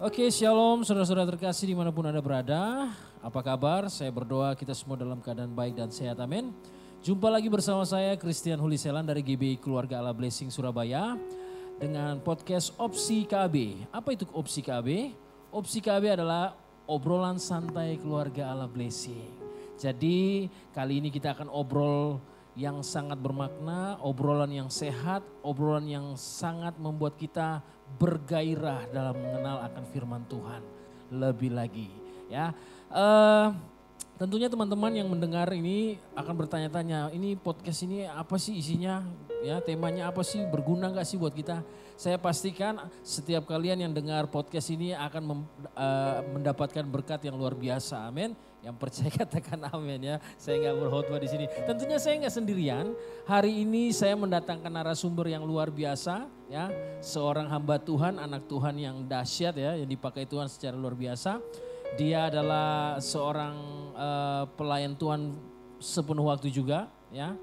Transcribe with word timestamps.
Oke, 0.00 0.32
shalom 0.32 0.80
saudara-saudara 0.80 1.36
terkasih 1.36 1.68
di 1.68 1.76
mana 1.76 1.92
pun 1.92 2.08
Anda 2.08 2.24
berada. 2.24 2.88
Apa 3.20 3.44
kabar? 3.44 3.84
Saya 3.92 4.08
berdoa 4.08 4.56
kita 4.56 4.72
semua 4.72 4.96
dalam 4.96 5.20
keadaan 5.20 5.52
baik 5.52 5.76
dan 5.76 5.92
sehat, 5.92 6.16
amin. 6.24 6.56
Jumpa 7.04 7.28
lagi 7.28 7.52
bersama 7.52 7.84
saya 7.84 8.16
Christian 8.16 8.56
Huliselan 8.64 9.04
dari 9.04 9.20
GBI 9.20 9.60
Keluarga 9.60 10.00
Allah 10.00 10.16
Blessing 10.16 10.48
Surabaya 10.48 11.20
dengan 11.76 12.16
podcast 12.24 12.72
Opsi 12.80 13.28
KB. 13.28 13.84
Apa 13.92 14.16
itu 14.16 14.24
Opsi 14.32 14.64
KB? 14.64 15.12
Opsi 15.52 15.84
KB 15.84 16.16
adalah 16.16 16.56
obrolan 16.88 17.36
santai 17.36 18.00
keluarga 18.00 18.48
Allah 18.56 18.72
Blessing. 18.72 19.28
Jadi 19.76 20.48
kali 20.72 21.04
ini 21.04 21.12
kita 21.12 21.36
akan 21.36 21.52
obrol 21.52 22.16
yang 22.60 22.84
sangat 22.84 23.16
bermakna, 23.16 23.96
obrolan 24.04 24.52
yang 24.52 24.68
sehat, 24.68 25.24
obrolan 25.40 25.88
yang 25.88 26.12
sangat 26.20 26.76
membuat 26.76 27.16
kita 27.16 27.64
bergairah 27.96 28.84
dalam 28.92 29.16
mengenal 29.16 29.64
akan 29.64 29.84
firman 29.88 30.22
Tuhan 30.28 30.60
lebih 31.08 31.56
lagi 31.56 31.88
ya. 32.28 32.52
Eh, 32.92 33.46
tentunya 34.20 34.52
teman-teman 34.52 34.92
yang 34.92 35.08
mendengar 35.08 35.48
ini 35.56 35.96
akan 36.12 36.34
bertanya-tanya, 36.36 37.08
ini 37.16 37.32
podcast 37.34 37.80
ini 37.88 38.04
apa 38.04 38.36
sih 38.36 38.60
isinya? 38.60 39.00
Ya, 39.40 39.64
temanya 39.64 40.12
apa 40.12 40.20
sih? 40.20 40.44
Berguna 40.44 40.92
nggak 40.92 41.08
sih 41.08 41.16
buat 41.16 41.32
kita? 41.32 41.64
Saya 42.00 42.16
pastikan 42.16 42.80
setiap 43.04 43.44
kalian 43.44 43.84
yang 43.84 43.92
dengar 43.92 44.24
podcast 44.32 44.72
ini 44.72 44.96
akan 44.96 45.20
mem- 45.20 45.50
eh, 45.76 46.18
mendapatkan 46.32 46.80
berkat 46.88 47.28
yang 47.28 47.36
luar 47.36 47.52
biasa. 47.52 48.08
Amin. 48.08 48.32
Yang 48.64 48.76
percaya 48.80 49.12
katakan 49.20 49.68
amin 49.68 50.00
ya. 50.00 50.16
Saya 50.40 50.64
nggak 50.64 50.80
berkhotbah 50.80 51.20
di 51.20 51.28
sini. 51.28 51.44
Tentunya 51.68 52.00
saya 52.00 52.24
nggak 52.24 52.32
sendirian. 52.32 52.96
Hari 53.28 53.52
ini 53.68 53.92
saya 53.92 54.16
mendatangkan 54.16 54.72
narasumber 54.72 55.28
yang 55.28 55.44
luar 55.44 55.68
biasa 55.68 56.24
ya. 56.48 56.72
Seorang 57.04 57.52
hamba 57.52 57.76
Tuhan, 57.76 58.16
anak 58.16 58.48
Tuhan 58.48 58.80
yang 58.80 59.04
dahsyat 59.04 59.60
ya, 59.60 59.76
yang 59.76 59.88
dipakai 59.92 60.24
Tuhan 60.24 60.48
secara 60.48 60.80
luar 60.80 60.96
biasa. 60.96 61.36
Dia 62.00 62.32
adalah 62.32 62.96
seorang 62.96 63.52
eh, 63.92 64.44
pelayan 64.56 64.96
Tuhan 64.96 65.36
sepenuh 65.76 66.32
waktu 66.32 66.48
juga 66.48 66.88
ya. 67.12 67.36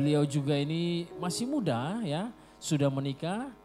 Beliau 0.00 0.24
juga 0.24 0.56
ini 0.56 1.04
masih 1.20 1.44
muda 1.44 2.00
ya, 2.00 2.32
sudah 2.56 2.88
menikah, 2.88 3.59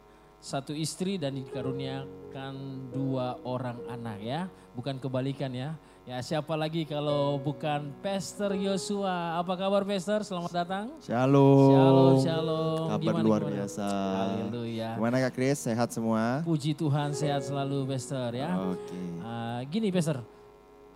satu 0.46 0.78
istri 0.78 1.18
dan 1.18 1.34
dikaruniakan 1.42 2.54
dua 2.94 3.42
orang 3.42 3.82
anak 3.90 4.22
ya. 4.22 4.46
Bukan 4.78 5.02
kebalikan 5.02 5.50
ya. 5.50 5.74
Ya 6.06 6.22
siapa 6.22 6.54
lagi 6.54 6.86
kalau 6.86 7.42
bukan 7.42 7.90
Pastor 8.06 8.54
Yosua. 8.54 9.42
Apa 9.42 9.58
kabar 9.58 9.82
Pastor? 9.82 10.22
Selamat 10.22 10.54
datang. 10.54 10.86
Shalom. 11.02 11.74
Shalom, 11.74 12.16
shalom. 12.22 12.86
Kabar 12.94 13.02
Gimana, 13.02 13.26
luar 13.26 13.42
gimana? 13.42 13.56
biasa. 13.58 13.88
Haleluya. 14.22 14.90
Gimana 15.02 15.18
Kak 15.26 15.34
Chris? 15.34 15.58
Sehat 15.66 15.90
semua? 15.90 16.46
Puji 16.46 16.78
Tuhan 16.78 17.10
sehat 17.18 17.42
selalu 17.42 17.90
Pastor 17.90 18.38
ya. 18.38 18.54
Oke. 18.70 19.02
Ah, 19.26 19.66
gini 19.66 19.90
Pastor, 19.90 20.22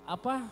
apa 0.05 0.45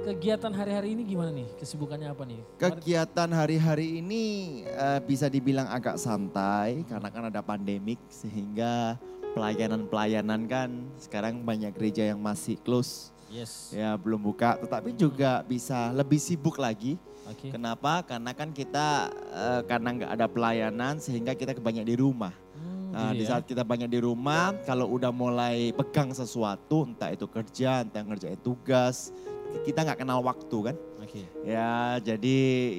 kegiatan 0.00 0.52
hari-hari 0.56 0.96
ini 0.96 1.02
gimana 1.04 1.30
nih? 1.30 1.48
Kesibukannya 1.60 2.08
apa 2.08 2.24
nih? 2.24 2.40
Kegiatan 2.56 3.28
hari-hari 3.36 4.00
ini 4.00 4.24
eh, 4.64 5.00
bisa 5.04 5.28
dibilang 5.28 5.68
agak 5.68 6.00
santai 6.00 6.88
karena 6.88 7.08
kan 7.12 7.28
ada 7.28 7.44
pandemik 7.44 8.00
sehingga 8.08 8.96
pelayanan-pelayanan 9.36 10.48
kan 10.48 10.70
sekarang 10.96 11.44
banyak 11.44 11.72
gereja 11.76 12.08
yang 12.12 12.20
masih 12.20 12.56
close 12.60 13.12
Yes. 13.32 13.72
ya 13.72 13.96
belum 13.96 14.20
buka 14.20 14.60
tetapi 14.60 14.92
juga 14.92 15.40
bisa 15.40 15.88
lebih 15.96 16.20
sibuk 16.20 16.60
lagi. 16.60 17.00
Oke. 17.24 17.48
Kenapa? 17.48 18.04
Karena 18.04 18.36
kan 18.36 18.52
kita 18.52 19.08
eh, 19.32 19.60
karena 19.64 19.88
nggak 19.96 20.12
ada 20.20 20.26
pelayanan 20.28 21.00
sehingga 21.00 21.32
kita 21.32 21.56
banyak 21.56 21.88
di 21.88 21.96
rumah. 21.96 22.36
Hmm, 22.52 22.92
Nah, 22.92 23.16
gitu 23.16 23.18
di 23.18 23.24
saat 23.24 23.48
kita 23.48 23.64
banyak 23.64 23.88
di 23.88 24.04
rumah, 24.04 24.52
kalau 24.68 24.84
udah 24.92 25.08
mulai 25.08 25.72
pegang 25.72 26.12
sesuatu, 26.12 26.84
entah 26.84 27.08
itu 27.08 27.24
kerja, 27.24 27.88
entah 27.88 28.04
ngerjain 28.04 28.36
tugas, 28.36 29.08
kita 29.60 29.84
nggak 29.84 30.00
kenal 30.00 30.24
waktu 30.24 30.72
kan. 30.72 30.76
Oke. 31.02 31.28
Ya, 31.44 32.00
jadi 32.00 32.38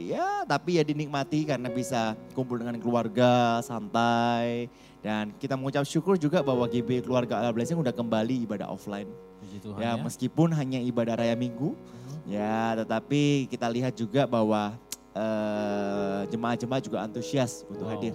ya 0.09 0.41
tapi 0.43 0.81
ya 0.81 0.83
dinikmati 0.83 1.45
karena 1.45 1.69
bisa 1.69 2.17
kumpul 2.33 2.57
dengan 2.57 2.75
keluarga, 2.81 3.61
santai. 3.61 4.67
Dan 5.03 5.35
kita 5.35 5.59
mengucap 5.59 5.83
syukur 5.83 6.15
juga 6.15 6.39
bahwa 6.39 6.63
GB 6.63 7.03
Keluarga 7.03 7.43
Allah 7.43 7.51
Blessing 7.51 7.75
udah 7.75 7.91
kembali 7.91 8.47
ibadah 8.47 8.71
offline. 8.71 9.11
Puji 9.43 9.59
Tuhan 9.59 9.79
Ya, 9.83 9.93
ya. 9.93 9.99
meskipun 9.99 10.49
hanya 10.55 10.79
ibadah 10.79 11.19
raya 11.19 11.35
minggu, 11.35 11.75
Mhm. 11.75 12.31
ya 12.31 12.79
tetapi 12.79 13.51
kita 13.51 13.67
lihat 13.67 13.93
juga 13.93 14.23
bahwa 14.23 14.73
eh, 15.13 16.21
jemaah-jemaah 16.33 16.81
juga 16.81 16.97
antusias 17.05 17.61
untuk 17.69 17.85
Wow. 17.85 17.93
hadir. 17.93 18.13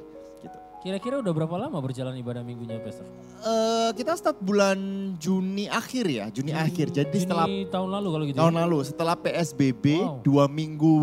Kira-kira 0.88 1.20
udah 1.20 1.32
berapa 1.36 1.52
lama 1.60 1.84
berjalan 1.84 2.16
ibadah 2.16 2.40
minggunya 2.40 2.80
Pastor? 2.80 3.04
Eh, 3.44 3.90
kita 3.92 4.16
start 4.16 4.40
bulan 4.40 4.80
Juni 5.20 5.68
akhir 5.68 6.08
ya, 6.08 6.32
Juni, 6.32 6.56
akhir. 6.56 6.88
Jadi 6.96 7.12
Juni 7.12 7.24
setelah 7.28 7.44
tahun 7.44 7.88
lalu 7.92 8.08
kalau 8.08 8.24
gitu. 8.24 8.38
tahun 8.40 8.54
ya? 8.56 8.60
lalu, 8.64 8.78
setelah 8.88 9.14
PSBB, 9.20 9.84
Wow. 10.00 10.24
dua 10.24 10.44
minggu 10.48 10.96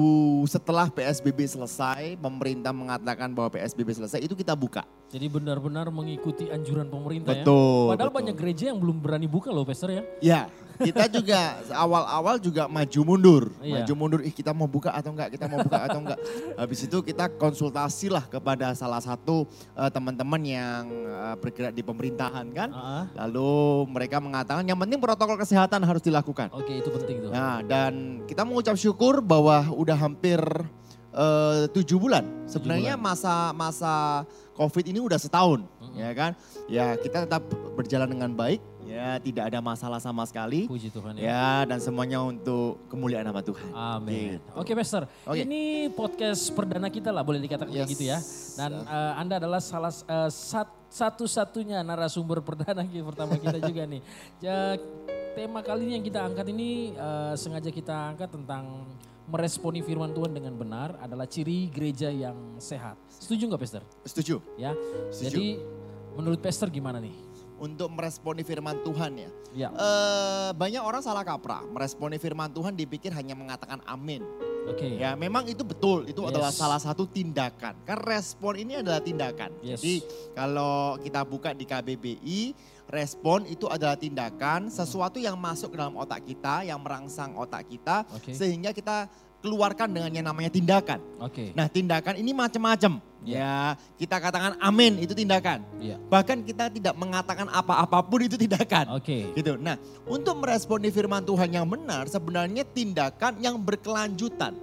setelah 0.50 0.90
PSBB 0.90 1.45
selesai, 1.45 2.18
pemerintah 2.18 2.74
mengatakan 2.74 3.29
bahwa 3.38 3.53
PSBB 3.53 3.94
selesai, 3.94 4.25
itu 4.25 4.34
kita 4.34 4.57
buka. 4.57 4.81
Jadi 5.13 5.29
benar-benar 5.29 5.94
mengikuti 5.94 6.50
anjuran 6.50 6.90
pemerintah 6.90 7.38
ya. 7.38 7.45
Betul. 7.45 7.94
Padahal 7.94 8.09
betul. 8.09 8.19
banyak 8.25 8.35
gereja 8.41 8.63
yang 8.74 8.81
belum 8.81 8.97
berani 9.06 9.29
buka 9.29 9.53
loh 9.53 9.69
Pastor 9.69 9.94
ya. 9.94 10.01
Ya, 10.18 10.41
kita 10.78 11.08
juga 11.08 11.40
awal-awal 11.72 12.36
juga 12.38 12.66
maju 12.66 13.00
mundur, 13.02 13.44
Iya. 13.59 13.81
maju 13.81 13.94
mundur. 13.96 14.19
Ih 14.22 14.31
kita 14.31 14.52
mau 14.52 14.66
buka 14.66 14.91
atau 14.91 15.12
enggak? 15.12 15.34
Kita 15.34 15.46
mau 15.46 15.59
buka 15.62 15.80
atau 15.86 16.00
enggak? 16.00 16.19
Habis 16.62 16.80
itu 16.86 16.97
kita 17.00 17.31
konsultasi 17.31 18.08
lah 18.08 18.25
kepada 18.25 18.74
salah 18.74 19.00
satu 19.00 19.46
eh, 19.74 19.90
teman-teman 19.90 20.41
yang 20.41 20.84
eh, 20.91 21.36
bergerak 21.38 21.72
di 21.72 21.81
pemerintahan 21.81 22.46
kan. 22.52 22.69
Ah, 22.72 23.06
Lalu 23.25 23.52
mereka 23.88 24.18
mengatakan 24.18 24.63
yang 24.63 24.78
penting 24.78 25.00
protokol 25.00 25.36
kesehatan 25.36 25.81
harus 25.81 26.02
dilakukan. 26.02 26.52
Oke 26.52 26.75
itu 26.75 26.90
penting 26.90 27.24
tuh. 27.24 27.31
Nah, 27.31 27.62
dan 27.62 28.24
kita 28.24 28.44
mengucap 28.44 28.75
syukur 28.75 29.19
bahwa 29.19 29.69
udah 29.72 29.96
hampir 29.96 30.40
eh, 31.12 31.63
tujuh 31.72 31.96
bulan. 31.97 32.28
Sebenarnya 32.46 32.94
masa-masa 32.96 34.24
COVID 34.56 34.86
ini 34.88 35.00
udah 35.00 35.19
setahun, 35.19 35.63
Mm-mm. 35.63 36.00
ya 36.00 36.12
kan? 36.12 36.31
Ya 36.68 36.96
kita 36.96 37.28
tetap 37.28 37.44
berjalan 37.75 38.07
dengan 38.07 38.31
baik, 38.31 38.63
ya 38.95 39.19
tidak 39.19 39.44
ada 39.51 39.59
masalah 39.59 40.00
sama 40.00 40.23
sekali, 40.23 40.72
Puji 40.72 40.88
Tuhan 40.88 41.19
ya. 41.19 41.23
ya 41.28 41.47
dan 41.67 41.83
semuanya 41.83 42.23
untuk 42.23 42.79
kemuliaan 42.88 43.28
nama 43.28 43.44
Tuhan. 43.44 43.67
Amin. 43.75 44.39
Gitu. 44.39 44.50
Oke 44.56 44.72
Pastor, 44.72 45.03
Oke. 45.28 45.44
ini 45.44 45.91
podcast 45.91 46.47
perdana 46.50 46.88
kita 46.88 47.11
lah 47.11 47.22
boleh 47.22 47.44
dikatakan 47.44 47.75
Yes. 47.75 47.91
gitu 47.91 48.03
ya. 48.07 48.17
Dan 48.56 48.72
eh, 48.81 49.13
Anda 49.19 49.44
adalah 49.44 49.59
salah 49.59 49.91
sat- 50.31 50.88
satu-satunya 50.88 51.83
narasumber 51.83 52.39
perdana 52.39 52.81
kita 52.81 53.03
pertama 53.11 53.35
kita 53.35 53.59
juga 53.59 53.83
nih. 53.83 54.00
Ja, 54.39 54.79
tema 55.35 55.59
kali 55.59 55.83
ini 55.85 56.00
yang 56.00 56.06
kita 56.06 56.19
angkat 56.23 56.47
ini 56.50 56.95
eh, 56.95 57.33
sengaja 57.35 57.67
kita 57.67 58.16
angkat 58.16 58.31
tentang 58.31 58.88
meresponi 59.25 59.81
firman 59.81 60.13
Tuhan 60.13 60.31
dengan 60.31 60.53
benar 60.53 60.95
adalah 61.01 61.25
ciri 61.25 61.67
gereja 61.67 62.07
yang 62.07 62.38
sehat. 62.62 62.95
Setuju 63.09 63.50
nggak 63.50 63.59
Pastor? 63.59 63.83
Setuju? 64.06 64.38
Ya. 64.56 64.72
Setuju. 65.09 65.25
Jadi 65.25 65.45
menurut 66.16 66.39
Pastor 66.39 66.69
gimana 66.69 67.01
nih? 67.01 67.34
Untuk 67.56 67.88
meresponi 67.88 68.44
firman 68.44 68.84
Tuhan 68.84 69.16
ya. 69.16 69.30
Ya. 69.56 69.70
Eh, 69.72 70.50
banyak 70.52 70.84
orang 70.84 71.00
salah 71.00 71.24
kaprah, 71.24 71.64
meresponi 71.72 72.20
firman 72.20 72.52
Tuhan 72.52 72.76
dipikir 72.76 73.16
hanya 73.16 73.32
mengatakan 73.32 73.80
amin. 73.88 74.20
Oke. 74.68 74.98
Ya 75.00 75.16
memang 75.16 75.46
itu 75.48 75.62
betul, 75.64 76.04
itu 76.10 76.20
Yes. 76.20 76.30
adalah 76.36 76.52
salah 76.52 76.82
satu 76.82 77.08
tindakan. 77.08 77.78
Kan 77.88 77.98
respon 78.04 78.60
ini 78.60 78.82
adalah 78.82 79.00
tindakan. 79.00 79.54
Yes. 79.64 79.80
Jadi 79.80 80.04
kalau 80.36 81.00
kita 81.00 81.22
buka 81.24 81.54
di 81.56 81.64
KBBI, 81.64 82.42
respon 82.90 83.46
itu 83.48 83.70
adalah 83.70 83.96
tindakan, 83.96 84.68
sesuatu 84.68 85.22
yang 85.22 85.38
masuk 85.38 85.72
ke 85.72 85.78
dalam 85.80 85.96
otak 85.96 86.26
kita, 86.26 86.66
yang 86.66 86.82
merangsang 86.82 87.38
otak 87.38 87.66
kita, 87.70 88.04
Oke. 88.12 88.34
sehingga 88.34 88.74
kita 88.74 89.08
keluarkan 89.45 89.94
dengan 89.94 90.09
yang 90.09 90.25
namanya 90.25 90.50
tindakan. 90.50 90.97
Oke. 91.22 91.53
Nah 91.53 91.69
tindakan 91.69 92.17
ini 92.17 92.33
macam-macam. 92.33 92.97
Ya 93.25 93.73
kita 93.97 94.17
katakan 94.22 94.53
amin 94.57 95.01
itu 95.01 95.13
tindakan. 95.13 95.61
Iya. 95.78 95.97
Bahkan 96.09 96.45
kita 96.45 96.69
tidak 96.73 96.94
mengatakan 96.97 97.50
apa-apapun 97.50 98.25
itu 98.25 98.38
tindakan 98.38 98.97
Oke. 98.97 99.33
gitu. 99.33 99.57
Nah, 99.57 99.81
untuk 100.06 100.38
meresponi 100.42 100.94
firman 100.94 101.25
Tuhan 101.25 101.50
yang 101.50 101.65
benar 101.65 102.06
sebenarnya 102.06 102.65
tindakan 102.65 103.38
yang 103.42 103.57
berkelanjutan. 103.57 104.53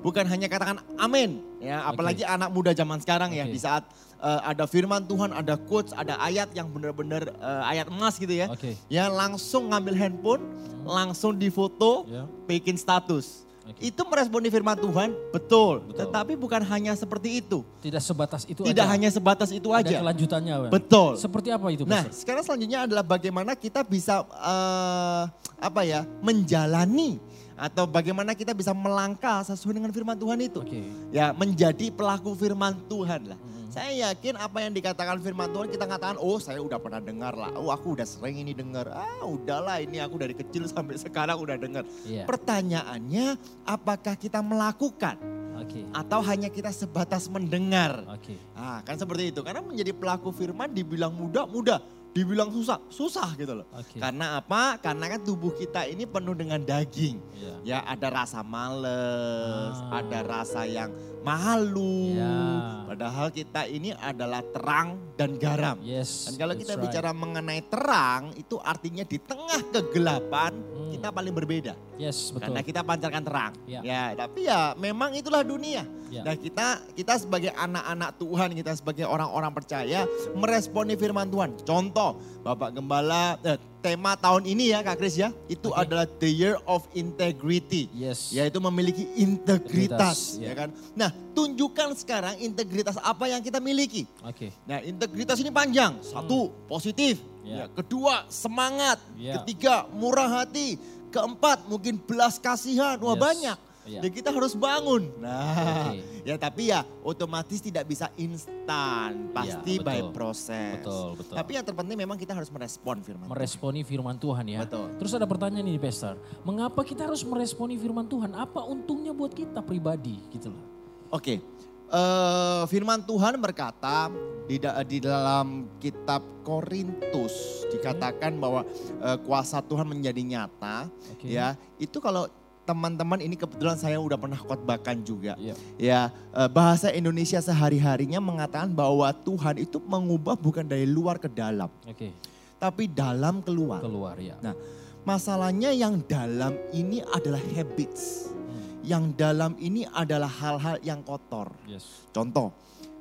Bukan 0.00 0.24
hanya 0.28 0.46
katakan 0.48 0.80
amin 1.00 1.40
ya, 1.58 1.82
apalagi 1.82 2.22
anak 2.22 2.52
muda 2.52 2.70
zaman 2.76 3.00
sekarang 3.02 3.32
ya 3.32 3.42
Oke. 3.48 3.52
di 3.52 3.60
saat 3.60 3.84
eh, 4.22 4.40
ada 4.44 4.64
firman 4.64 5.02
Tuhan, 5.04 5.32
ada 5.36 5.60
quotes, 5.60 5.92
ada 5.92 6.16
ayat 6.20 6.52
yang 6.56 6.72
benar-benar 6.72 7.26
eh, 7.26 7.62
ayat 7.74 7.88
emas 7.92 8.16
gitu 8.16 8.32
ya. 8.32 8.48
Oke. 8.48 8.76
Ya 8.88 9.12
langsung 9.12 9.72
ngambil 9.72 9.92
handphone, 9.98 10.42
langsung 10.88 11.34
difoto, 11.36 12.06
Ya. 12.08 12.24
bikin 12.46 12.78
status. 12.78 13.45
Oke. 13.66 13.80
Itu 13.82 14.06
meresponi 14.06 14.46
firman 14.46 14.78
Tuhan, 14.78 15.10
betul. 15.30 15.82
Betul. 15.82 15.98
Tetapi 15.98 16.32
bukan 16.34 16.62
hanya 16.62 16.94
seperti 16.94 17.40
itu. 17.40 17.66
Tidak 17.78 17.98
sebatas 17.98 18.46
itu 18.46 18.62
Tidak 18.62 18.78
aja. 18.78 18.92
hanya 18.94 19.10
sebatas 19.10 19.50
itu 19.50 19.68
Ada 19.68 19.82
aja. 19.84 19.96
kelanjutannya. 20.00 20.54
Bang. 20.62 20.72
Betul. 20.72 21.10
Seperti 21.18 21.48
apa 21.50 21.66
itu 21.68 21.82
Nah, 21.82 22.06
Pastor? 22.06 22.14
sekarang 22.14 22.42
selanjutnya 22.42 22.86
adalah 22.86 23.02
bagaimana 23.02 23.52
kita 23.52 23.82
bisa 23.82 24.22
eh, 24.22 25.22
apa 25.56 25.82
ya 25.82 26.04
menjalani 26.20 27.18
atau 27.56 27.88
bagaimana 27.88 28.36
kita 28.36 28.52
bisa 28.52 28.76
melangkah 28.76 29.40
sesuai 29.40 29.80
dengan 29.80 29.90
firman 29.90 30.16
Tuhan 30.16 30.38
itu. 30.44 30.60
Oke. 30.60 30.84
Ya, 31.08 31.32
menjadi 31.32 31.88
pelaku 31.88 32.36
firman 32.36 32.76
Tuhan 32.84 33.32
lah. 33.32 33.38
Mm-mm. 33.40 33.72
Saya 33.72 34.08
yakin 34.08 34.36
apa 34.36 34.60
yang 34.60 34.72
dikatakan 34.76 35.20
firman 35.24 35.48
Tuhan 35.52 35.72
kita 35.72 35.88
katakan, 35.88 36.20
oh 36.20 36.36
saya 36.36 36.60
udah 36.60 36.76
pernah 36.76 37.00
dengar 37.00 37.32
lah. 37.32 37.52
Oh 37.56 37.72
aku 37.72 37.96
udah 37.96 38.04
sering 38.04 38.40
ini 38.40 38.52
dengar. 38.52 38.92
Ah 38.92 39.24
udahlah 39.24 39.80
ini 39.80 40.00
aku 40.00 40.20
dari 40.20 40.36
kecil 40.36 40.68
sampai 40.72 41.00
sekarang 41.00 41.40
udah 41.40 41.56
dengar. 41.56 41.84
Iya. 42.04 42.28
Pertanyaannya 42.28 43.36
apakah 43.64 44.16
kita 44.20 44.44
melakukan 44.44 45.16
Oke. 45.56 45.80
atau 45.96 46.20
hanya 46.28 46.52
kita 46.52 46.68
sebatas 46.72 47.32
mendengar? 47.32 48.04
Oke. 48.12 48.36
Ah 48.52 48.84
kan 48.84 49.00
seperti 49.00 49.32
itu. 49.32 49.40
Karena 49.40 49.64
menjadi 49.64 49.96
pelaku 49.96 50.28
firman 50.28 50.72
dibilang 50.76 51.12
mudah, 51.12 51.48
mudah. 51.48 51.80
Dibilang 52.16 52.48
susah, 52.48 52.80
susah 52.88 53.36
gitu 53.36 53.52
loh. 53.60 53.68
Oke. 53.76 54.00
Karena 54.00 54.40
apa? 54.40 54.80
Karena 54.80 55.04
kan 55.12 55.20
tubuh 55.20 55.52
kita 55.52 55.84
ini 55.84 56.08
penuh 56.08 56.32
dengan 56.32 56.64
daging. 56.64 57.20
Iya. 57.36 57.54
Ya 57.60 57.78
ada 57.84 58.08
rasa 58.08 58.40
males, 58.40 59.76
Ah. 59.92 60.00
ada 60.00 60.24
rasa 60.24 60.64
yang 60.64 60.96
malu. 61.26 62.14
Ya. 62.14 62.38
Padahal 62.86 63.34
kita 63.34 63.66
ini 63.66 63.90
adalah 63.98 64.46
terang 64.46 64.94
dan 65.18 65.34
garam. 65.34 65.82
Yes. 65.82 66.30
Dan 66.30 66.38
kalau 66.38 66.54
kita 66.54 66.78
right. 66.78 66.84
bicara 66.86 67.10
mengenai 67.10 67.60
terang, 67.66 68.30
itu 68.38 68.62
artinya 68.62 69.02
di 69.02 69.18
tengah 69.18 69.60
kegelapan 69.74 70.54
Hmm. 70.86 70.94
kita 70.94 71.08
paling 71.10 71.34
berbeda. 71.34 71.74
Yes, 71.98 72.30
betul. 72.30 72.54
Karena 72.54 72.60
kita 72.62 72.80
pancarkan 72.86 73.22
terang. 73.26 73.52
Ya. 73.66 73.80
Ya, 73.82 74.04
tapi 74.14 74.46
ya 74.46 74.78
memang 74.78 75.10
itulah 75.18 75.42
dunia. 75.42 75.82
Ya. 76.06 76.22
Nah 76.22 76.38
kita 76.38 76.78
kita 76.94 77.18
sebagai 77.18 77.50
anak-anak 77.50 78.14
Tuhan, 78.22 78.54
kita 78.54 78.72
sebagai 78.78 79.06
orang-orang 79.10 79.50
percaya 79.50 80.06
meresponi 80.38 80.94
firman 80.94 81.26
Tuhan. 81.26 81.58
Contoh, 81.66 82.22
Bapak 82.46 82.78
Gembala, 82.78 83.34
eh, 83.42 83.58
tema 83.86 84.18
tahun 84.18 84.42
ini 84.50 84.74
ya 84.74 84.82
Kak 84.82 84.98
Kris 84.98 85.14
ya, 85.14 85.30
itu 85.46 85.70
Oke. 85.70 85.78
adalah 85.78 86.02
the 86.18 86.26
year 86.26 86.58
of 86.66 86.82
integrity. 86.90 87.86
Yes. 87.94 88.34
Yaitu 88.34 88.58
memiliki 88.58 89.06
integritas, 89.14 90.34
Integritas, 90.34 90.42
ya. 90.42 90.50
ya 90.50 90.52
kan. 90.58 90.68
Nah, 90.98 91.10
tunjukkan 91.30 91.94
sekarang 91.94 92.34
integritas 92.42 92.98
apa 92.98 93.30
yang 93.30 93.38
kita 93.38 93.62
miliki. 93.62 94.02
Oke. 94.26 94.50
Nah, 94.66 94.82
integritas 94.82 95.38
ini 95.38 95.54
panjang. 95.54 95.94
Satu, 96.02 96.50
positif. 96.66 97.22
Ya. 97.46 97.62
Ya, 97.62 97.64
kedua, 97.70 98.26
semangat. 98.26 98.98
Ya. 99.14 99.38
Ketiga, 99.38 99.86
murah 99.94 100.42
hati. 100.42 100.82
Keempat, 101.14 101.70
mungkin 101.70 102.02
belas 102.02 102.42
kasihan. 102.42 102.98
Wah, 102.98 103.14
Yes. 103.14 103.22
banyak. 103.22 103.58
Ya. 103.86 104.02
Dan 104.02 104.10
kita 104.10 104.28
harus 104.28 104.52
bangun. 104.52 105.14
Nah, 105.16 105.94
Oke. 105.94 106.02
ya 106.22 106.34
tapi 106.36 106.68
ya 106.68 106.82
otomatis 107.00 107.58
tidak 107.58 107.86
bisa 107.86 108.10
instan. 108.16 109.30
Pasti 109.30 109.78
Ya, 109.78 109.86
by 109.86 110.02
betul. 110.02 110.10
proses. 110.10 110.82
Betul, 110.82 111.08
betul. 111.14 111.34
Tapi 111.34 111.50
yang 111.54 111.64
terpenting 111.64 111.94
memang 111.96 112.14
kita 112.14 112.34
harus 112.34 112.50
merespon 112.50 112.98
firman. 112.98 113.30
Meresponi 113.30 113.80
firman 113.80 114.18
Tuhan 114.18 114.42
ya. 114.44 114.66
Betul. 114.66 114.90
Terus 114.98 115.12
ada 115.12 115.24
pertanyaan 115.24 115.64
nih 115.64 115.78
Pastor, 115.78 116.18
mengapa 116.42 116.82
kita 116.82 117.06
harus 117.06 117.22
meresponi 117.22 117.78
firman 117.78 118.04
Tuhan? 118.04 118.34
Apa 118.34 118.62
untungnya 118.62 119.14
buat 119.14 119.30
kita 119.30 119.62
pribadi 119.62 120.18
gitu 120.28 120.50
loh? 120.50 120.64
Oke. 121.08 121.38
Eh, 121.86 122.62
firman 122.66 122.98
Tuhan 123.00 123.38
berkata 123.38 124.10
di, 124.44 124.58
da- 124.58 124.82
di 124.82 124.98
dalam 124.98 125.70
kitab 125.78 126.18
Korintus 126.42 127.62
dikatakan 127.70 128.34
bahwa 128.36 128.66
eh, 128.98 129.18
kuasa 129.22 129.62
Tuhan 129.62 129.86
menjadi 129.86 130.18
nyata 130.18 130.90
Oke. 131.14 131.30
ya. 131.30 131.54
Itu 131.78 132.02
kalau 132.02 132.26
teman-teman 132.66 133.22
ini 133.22 133.38
kebetulan 133.38 133.78
saya 133.78 133.96
udah 134.02 134.18
pernah 134.18 134.36
khotbahkan 134.36 134.98
juga. 135.06 135.38
Iya. 135.38 135.54
Ya, 135.78 136.00
eh, 136.34 136.50
bahasa 136.50 136.90
Indonesia 136.90 137.38
sehari-harinya 137.38 138.18
mengatakan 138.18 138.74
bahwa 138.74 139.06
Tuhan 139.14 139.62
itu 139.62 139.78
mengubah 139.78 140.34
bukan 140.34 140.66
dari 140.66 140.84
luar 140.84 141.22
ke 141.22 141.30
dalam, 141.30 141.70
Oke, 141.86 142.10
tapi 142.58 142.90
dalam 142.90 143.38
keluar. 143.40 143.80
keluar 143.80 144.18
ya. 144.18 144.34
Nah, 144.42 144.58
masalahnya 145.06 145.70
yang 145.70 146.02
dalam 146.04 146.58
ini 146.74 147.06
adalah 147.14 147.40
habits. 147.54 148.34
Hmm, 148.34 148.82
Yang 148.82 149.04
dalam 149.14 149.52
ini 149.62 149.86
adalah 149.94 150.28
hal-hal 150.28 150.82
yang 150.82 151.06
kotor. 151.06 151.54
Yes. 151.70 152.10
Contoh, 152.10 152.50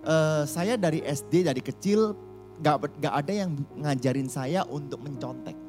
eh, 0.06 0.46
saya 0.46 0.78
dari 0.78 1.02
SD 1.02 1.42
dari 1.42 1.66
kecil 1.66 2.14
gak, 2.62 3.02
gak 3.02 3.14
ada 3.26 3.34
yang 3.34 3.50
ngajarin 3.82 4.30
saya 4.30 4.62
untuk 4.70 5.02
mencontek. 5.02 5.65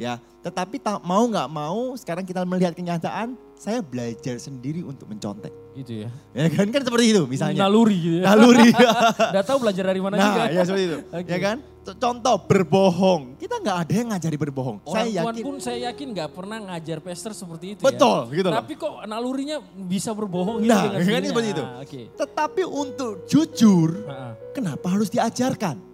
Ya, 0.00 0.16
tetapi 0.40 0.80
tak 0.80 1.04
mau 1.04 1.28
nggak 1.28 1.48
mau 1.52 1.92
sekarang 2.00 2.24
kita 2.24 2.40
melihat 2.48 2.72
kenyataan, 2.72 3.36
saya 3.52 3.84
belajar 3.84 4.40
sendiri 4.40 4.80
untuk 4.80 5.04
mencontek. 5.04 5.52
Gitu 5.76 6.08
ya. 6.08 6.10
Ya 6.32 6.48
kan 6.48 6.72
kan 6.72 6.80
seperti 6.80 7.12
itu 7.12 7.28
misalnya. 7.28 7.68
Naluri 7.68 7.96
gitu 8.00 8.16
ya. 8.24 8.32
Naluri. 8.32 8.72
Udah 9.36 9.44
tahu 9.44 9.58
belajar 9.60 9.84
dari 9.84 10.00
mana 10.00 10.16
juga. 10.16 10.40
nah, 10.40 10.48
ya 10.48 10.62
seperti 10.64 10.84
itu. 10.88 10.98
Oke. 11.20 11.28
Ya 11.28 11.38
kan? 11.44 11.56
Contoh 12.00 12.36
berbohong. 12.48 13.36
Kita 13.36 13.60
nggak 13.60 13.76
ada 13.84 13.92
yang 13.92 14.08
ngajari 14.16 14.36
berbohong. 14.40 14.76
Orang 14.88 14.96
saya 14.96 15.10
yakin. 15.20 15.44
pun 15.44 15.54
saya 15.60 15.78
yakin 15.92 16.06
nggak 16.16 16.30
pernah 16.32 16.58
ngajar 16.72 16.98
pester 17.04 17.32
seperti 17.36 17.66
itu 17.76 17.80
Betul, 17.84 18.32
ya. 18.32 18.36
gitu 18.40 18.48
loh. 18.48 18.56
Tapi 18.56 18.72
kok 18.80 18.92
nalurinya 19.04 19.56
bisa 19.76 20.16
berbohong 20.16 20.64
gitu 20.64 20.72
Nah, 20.72 20.96
dengan 20.96 21.20
kan 21.20 21.28
seperti 21.28 21.48
itu. 21.52 21.64
Ah, 21.64 21.84
Oke. 21.84 22.02
Tetapi 22.16 22.62
untuk 22.64 23.12
jujur, 23.28 24.08
ah. 24.08 24.32
kenapa 24.56 24.88
harus 24.88 25.12
diajarkan? 25.12 25.89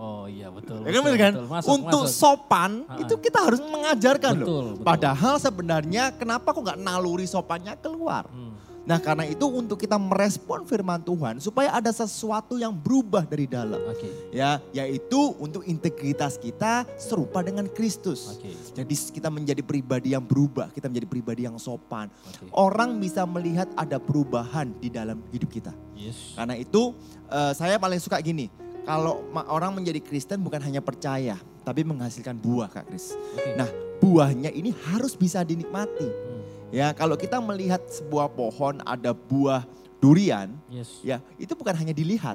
Oh 0.00 0.24
iya 0.24 0.48
betul. 0.48 0.80
Ya 0.80 0.96
kan 0.96 1.02
betul, 1.04 1.16
kan? 1.20 1.32
betul. 1.36 1.46
Masuk, 1.52 1.68
Untuk 1.76 2.02
masuk. 2.08 2.16
sopan 2.16 2.70
Ha-ha. 2.88 3.00
itu 3.04 3.14
kita 3.20 3.38
harus 3.44 3.60
mengajarkan 3.60 4.32
Betul, 4.32 4.48
loh. 4.48 4.72
betul. 4.72 4.86
Padahal 4.88 5.34
sebenarnya 5.36 6.04
kenapa 6.16 6.56
kok 6.56 6.62
nggak 6.64 6.80
naluri 6.80 7.28
sopannya 7.28 7.76
keluar? 7.76 8.24
Hmm. 8.32 8.56
Nah 8.80 8.96
karena 8.96 9.28
itu 9.28 9.44
untuk 9.44 9.76
kita 9.76 10.00
merespon 10.00 10.64
firman 10.64 11.04
Tuhan 11.04 11.36
supaya 11.36 11.68
ada 11.68 11.92
sesuatu 11.92 12.56
yang 12.56 12.72
berubah 12.72 13.28
dari 13.28 13.44
dalam. 13.44 13.76
Oke. 13.86 14.08
Ya, 14.32 14.56
yaitu 14.72 15.36
untuk 15.36 15.68
integritas 15.68 16.40
kita 16.40 16.88
serupa 16.96 17.44
dengan 17.44 17.68
Kristus. 17.68 18.40
Oke. 18.40 18.50
Jadi 18.72 18.94
kita 19.12 19.28
menjadi 19.28 19.60
pribadi 19.60 20.16
yang 20.16 20.24
berubah, 20.24 20.72
kita 20.72 20.88
menjadi 20.88 21.06
pribadi 21.06 21.44
yang 21.44 21.60
sopan. 21.60 22.08
Oke. 22.08 22.48
Orang 22.56 22.96
bisa 22.98 23.28
melihat 23.28 23.68
ada 23.76 24.00
perubahan 24.00 24.72
di 24.80 24.88
dalam 24.88 25.20
hidup 25.28 25.52
kita. 25.52 25.76
Yes. 25.92 26.32
Karena 26.32 26.56
itu 26.56 26.96
eh, 27.28 27.52
saya 27.52 27.76
paling 27.76 28.00
suka 28.00 28.16
gini, 28.18 28.48
kalau 28.90 29.22
orang 29.46 29.78
menjadi 29.78 30.02
Kristen 30.02 30.42
bukan 30.42 30.58
hanya 30.66 30.82
percaya, 30.82 31.38
tapi 31.62 31.86
menghasilkan 31.86 32.34
buah 32.42 32.66
Kak 32.66 32.90
Kris. 32.90 33.14
Oke. 33.14 33.54
Nah 33.54 33.70
buahnya 34.02 34.50
ini 34.50 34.74
harus 34.90 35.14
bisa 35.14 35.46
dinikmati. 35.46 36.10
Hmm. 36.10 36.42
Ya 36.74 36.90
kalau 36.90 37.14
kita 37.14 37.38
melihat 37.38 37.78
sebuah 37.86 38.34
pohon 38.34 38.82
ada 38.82 39.14
buah 39.14 39.62
durian, 40.02 40.50
Yes. 40.66 40.90
ya 41.06 41.22
itu 41.38 41.54
bukan 41.54 41.76
hanya 41.78 41.94
dilihat, 41.94 42.34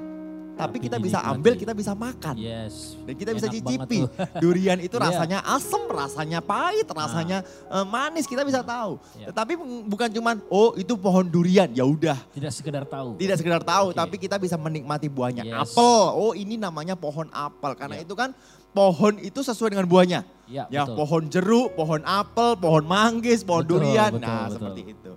tapi, 0.56 0.76
kita 0.80 0.96
bisa 0.96 1.18
dinikmati. 1.18 1.36
ambil, 1.36 1.52
kita 1.54 1.72
bisa 1.72 1.92
makan. 1.92 2.34
Yes. 2.34 2.96
Dan 3.04 3.14
kita 3.14 3.30
bisa 3.30 3.46
Enak 3.46 3.54
cicipi. 3.54 4.00
Durian 4.42 4.78
itu 4.78 4.96
Iya. 4.96 5.04
rasanya 5.06 5.38
asem, 5.46 5.82
rasanya 5.86 6.38
pahit, 6.40 6.88
rasanya 6.88 7.38
eh, 7.44 7.84
manis, 7.84 8.24
kita 8.24 8.40
bisa 8.40 8.60
tahu. 8.60 8.96
Iya. 9.14 9.30
Tetapi 9.30 9.52
bukan 9.84 10.08
cuman 10.10 10.36
oh 10.48 10.72
itu 10.74 10.96
pohon 10.96 11.22
durian, 11.22 11.68
ya 11.70 11.84
udah. 11.84 12.16
Tidak 12.30 12.50
sekedar 12.50 12.82
tahu. 12.82 13.14
Tidak 13.14 13.36
sekedar 13.36 13.60
tahu, 13.60 13.92
Oke. 13.92 13.96
tapi 13.96 14.16
kita 14.16 14.36
bisa 14.36 14.56
menikmati 14.56 15.06
buahnya. 15.06 15.44
Yes. 15.44 15.70
Apel, 15.70 15.84
oh 16.10 16.32
ini 16.32 16.56
namanya 16.56 16.96
pohon 16.96 17.28
apel. 17.30 17.76
Karena 17.76 18.00
Ya. 18.00 18.02
itu 18.02 18.12
kan 18.12 18.32
pohon 18.70 19.16
itu 19.18 19.40
sesuai 19.40 19.72
dengan 19.72 19.84
buahnya. 19.84 20.20
Ya, 20.46 20.64
Ya, 20.68 20.84
betul. 20.84 20.96
pohon 20.96 21.22
jeruk, 21.26 21.74
pohon 21.74 22.00
apel, 22.02 22.54
pohon 22.54 22.84
manggis, 22.84 23.42
pohon 23.42 23.60
Betul, 23.60 23.82
durian. 23.82 24.14
betul, 24.14 24.22
nah, 24.22 24.46
betul. 24.46 24.54
seperti 24.54 24.82
itu. 24.88 25.12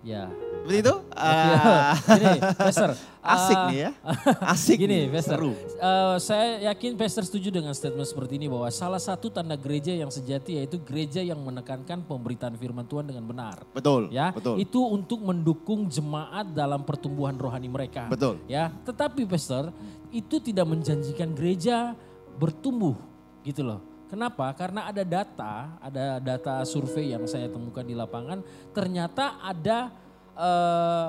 Ya. 0.00 0.32
Seperti 0.64 0.76
itu? 0.80 0.94
Ah, 1.12 1.92
Gini, 2.16 2.38
Pastor. 2.56 2.90
asik 3.20 3.52
ah, 3.58 3.68
nih 3.68 3.78
ya. 3.84 3.90
Asik 4.56 4.76
Gini, 4.80 4.88
nih, 4.88 5.02
Pastor. 5.12 5.36
seru. 5.36 5.52
eh, 5.76 6.16
saya 6.16 6.72
yakin 6.72 6.96
Pastor 6.96 7.20
setuju 7.28 7.52
dengan 7.52 7.76
statement 7.76 8.08
seperti 8.08 8.40
ini 8.40 8.48
bahwa 8.48 8.64
salah 8.72 8.96
satu 8.96 9.28
tanda 9.28 9.60
gereja 9.60 9.92
yang 9.92 10.08
sejati 10.08 10.56
yaitu 10.56 10.80
gereja 10.80 11.20
yang 11.20 11.36
menekankan 11.36 12.00
pemberitaan 12.08 12.56
firman 12.56 12.88
Tuhan 12.88 13.12
dengan 13.12 13.28
benar. 13.28 13.60
Betul, 13.76 14.08
Ya, 14.08 14.32
betul. 14.32 14.56
itu 14.56 14.80
untuk 14.80 15.20
mendukung 15.20 15.84
jemaat 15.84 16.48
dalam 16.56 16.80
pertumbuhan 16.80 17.36
rohani 17.36 17.68
mereka. 17.68 18.08
Betul. 18.08 18.40
Ya, 18.48 18.72
tetapi 18.88 19.28
Pastor, 19.28 19.68
itu 20.08 20.40
tidak 20.40 20.64
menjanjikan 20.64 21.36
gereja 21.36 21.92
bertumbuh 22.40 22.96
gitu 23.44 23.60
loh. 23.60 23.84
Kenapa? 24.10 24.50
Karena 24.58 24.90
ada 24.90 25.06
data, 25.06 25.78
ada 25.78 26.18
data 26.18 26.66
survei 26.66 27.14
yang 27.14 27.30
saya 27.30 27.46
temukan 27.46 27.86
di 27.86 27.94
lapangan, 27.94 28.42
ternyata 28.74 29.38
ada 29.38 29.94
eh, 30.34 31.08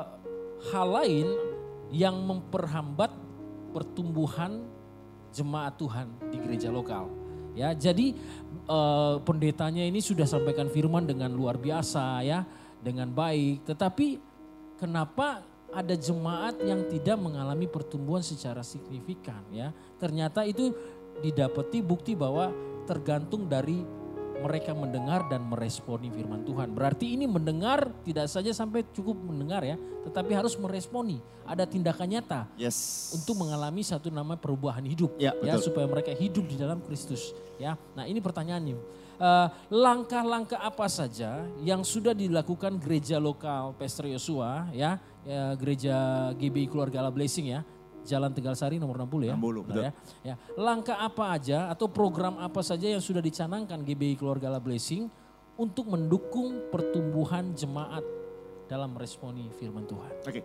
hal 0.69 0.87
lain 1.01 1.27
yang 1.89 2.13
memperhambat 2.13 3.09
pertumbuhan 3.73 4.61
jemaat 5.33 5.81
Tuhan 5.81 6.13
di 6.29 6.37
gereja 6.37 6.69
lokal. 6.69 7.09
Ya, 7.57 7.73
jadi 7.73 8.13
eh, 8.69 9.15
pendetanya 9.25 9.81
ini 9.81 9.97
sudah 9.97 10.29
sampaikan 10.29 10.69
firman 10.69 11.09
dengan 11.09 11.33
luar 11.33 11.57
biasa 11.57 12.21
ya, 12.21 12.45
dengan 12.85 13.09
baik. 13.09 13.65
Tetapi 13.65 14.07
kenapa 14.77 15.41
ada 15.73 15.97
jemaat 15.97 16.61
yang 16.61 16.85
tidak 16.85 17.17
mengalami 17.17 17.65
pertumbuhan 17.65 18.21
secara 18.21 18.61
signifikan 18.61 19.41
ya? 19.49 19.73
Ternyata 19.97 20.45
itu 20.45 20.69
didapati 21.25 21.81
bukti 21.81 22.13
bahwa 22.13 22.70
tergantung 22.91 23.47
dari 23.47 23.79
mereka 24.41 24.73
mendengar 24.73 25.29
dan 25.29 25.45
meresponi 25.45 26.09
firman 26.09 26.41
Tuhan. 26.41 26.73
Berarti 26.73 27.13
ini 27.13 27.29
mendengar 27.29 27.93
tidak 28.01 28.25
saja 28.25 28.49
sampai 28.51 28.81
cukup 28.89 29.13
mendengar 29.13 29.61
ya, 29.61 29.77
tetapi 30.09 30.33
harus 30.33 30.57
meresponi. 30.57 31.21
Ada 31.45 31.69
tindakan 31.69 32.09
nyata 32.09 32.41
Yes. 32.57 33.11
untuk 33.13 33.37
mengalami 33.37 33.85
satu 33.85 34.09
nama 34.09 34.33
perubahan 34.37 34.81
hidup 34.85 35.13
Ya, 35.21 35.33
ya 35.45 35.61
supaya 35.61 35.85
mereka 35.85 36.09
hidup 36.13 36.49
di 36.49 36.57
dalam 36.57 36.81
Kristus 36.81 37.37
ya. 37.61 37.77
Nah, 37.93 38.09
ini 38.09 38.17
pertanyaannya. 38.17 38.77
Eh, 39.21 39.47
langkah-langkah 39.69 40.57
apa 40.57 40.89
saja 40.89 41.45
yang 41.61 41.85
sudah 41.85 42.17
dilakukan 42.17 42.81
gereja 42.81 43.21
lokal 43.21 43.77
Pastor 43.77 44.09
Yosua 44.09 44.73
ya, 44.73 44.97
ya 45.21 45.53
gereja 45.53 45.93
GBI 46.33 46.65
Keluarga 46.65 47.05
Allah 47.05 47.13
Blessing 47.13 47.53
ya 47.53 47.61
Jalan 48.01 48.33
Tegal 48.33 48.57
Sari 48.57 48.81
nomor 48.81 48.97
60 48.97 49.29
ya. 49.29 49.35
60, 49.37 49.67
betul. 49.67 49.83
ya. 49.85 49.91
ya. 50.25 50.35
Langkah 50.57 50.97
apa 50.97 51.37
aja 51.37 51.69
atau 51.69 51.85
program 51.89 52.41
apa 52.41 52.61
saja 52.65 52.89
yang 52.89 53.01
sudah 53.03 53.21
dicanangkan 53.21 53.81
GBI 53.85 54.17
Keluarga 54.17 54.49
Allah 54.49 54.63
Blessing 54.63 55.09
untuk 55.59 55.85
mendukung 55.89 56.71
pertumbuhan 56.73 57.53
jemaat 57.53 58.01
dalam 58.65 58.95
meresponi 58.95 59.51
firman 59.59 59.83
Tuhan. 59.85 60.13
Oke. 60.25 60.41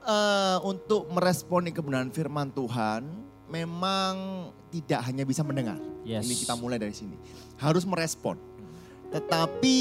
Eh, 0.00 0.58
untuk 0.64 1.12
meresponi 1.12 1.76
kebenaran 1.76 2.08
firman 2.08 2.48
Tuhan, 2.50 3.04
memang 3.52 4.48
tidak 4.72 5.04
hanya 5.04 5.28
bisa 5.28 5.44
mendengar. 5.44 5.76
Yes. 6.02 6.24
Ini 6.24 6.34
kita 6.40 6.56
mulai 6.56 6.80
dari 6.80 6.96
sini. 6.96 7.20
Harus 7.60 7.84
merespon. 7.84 8.40
Tetapi 9.12 9.76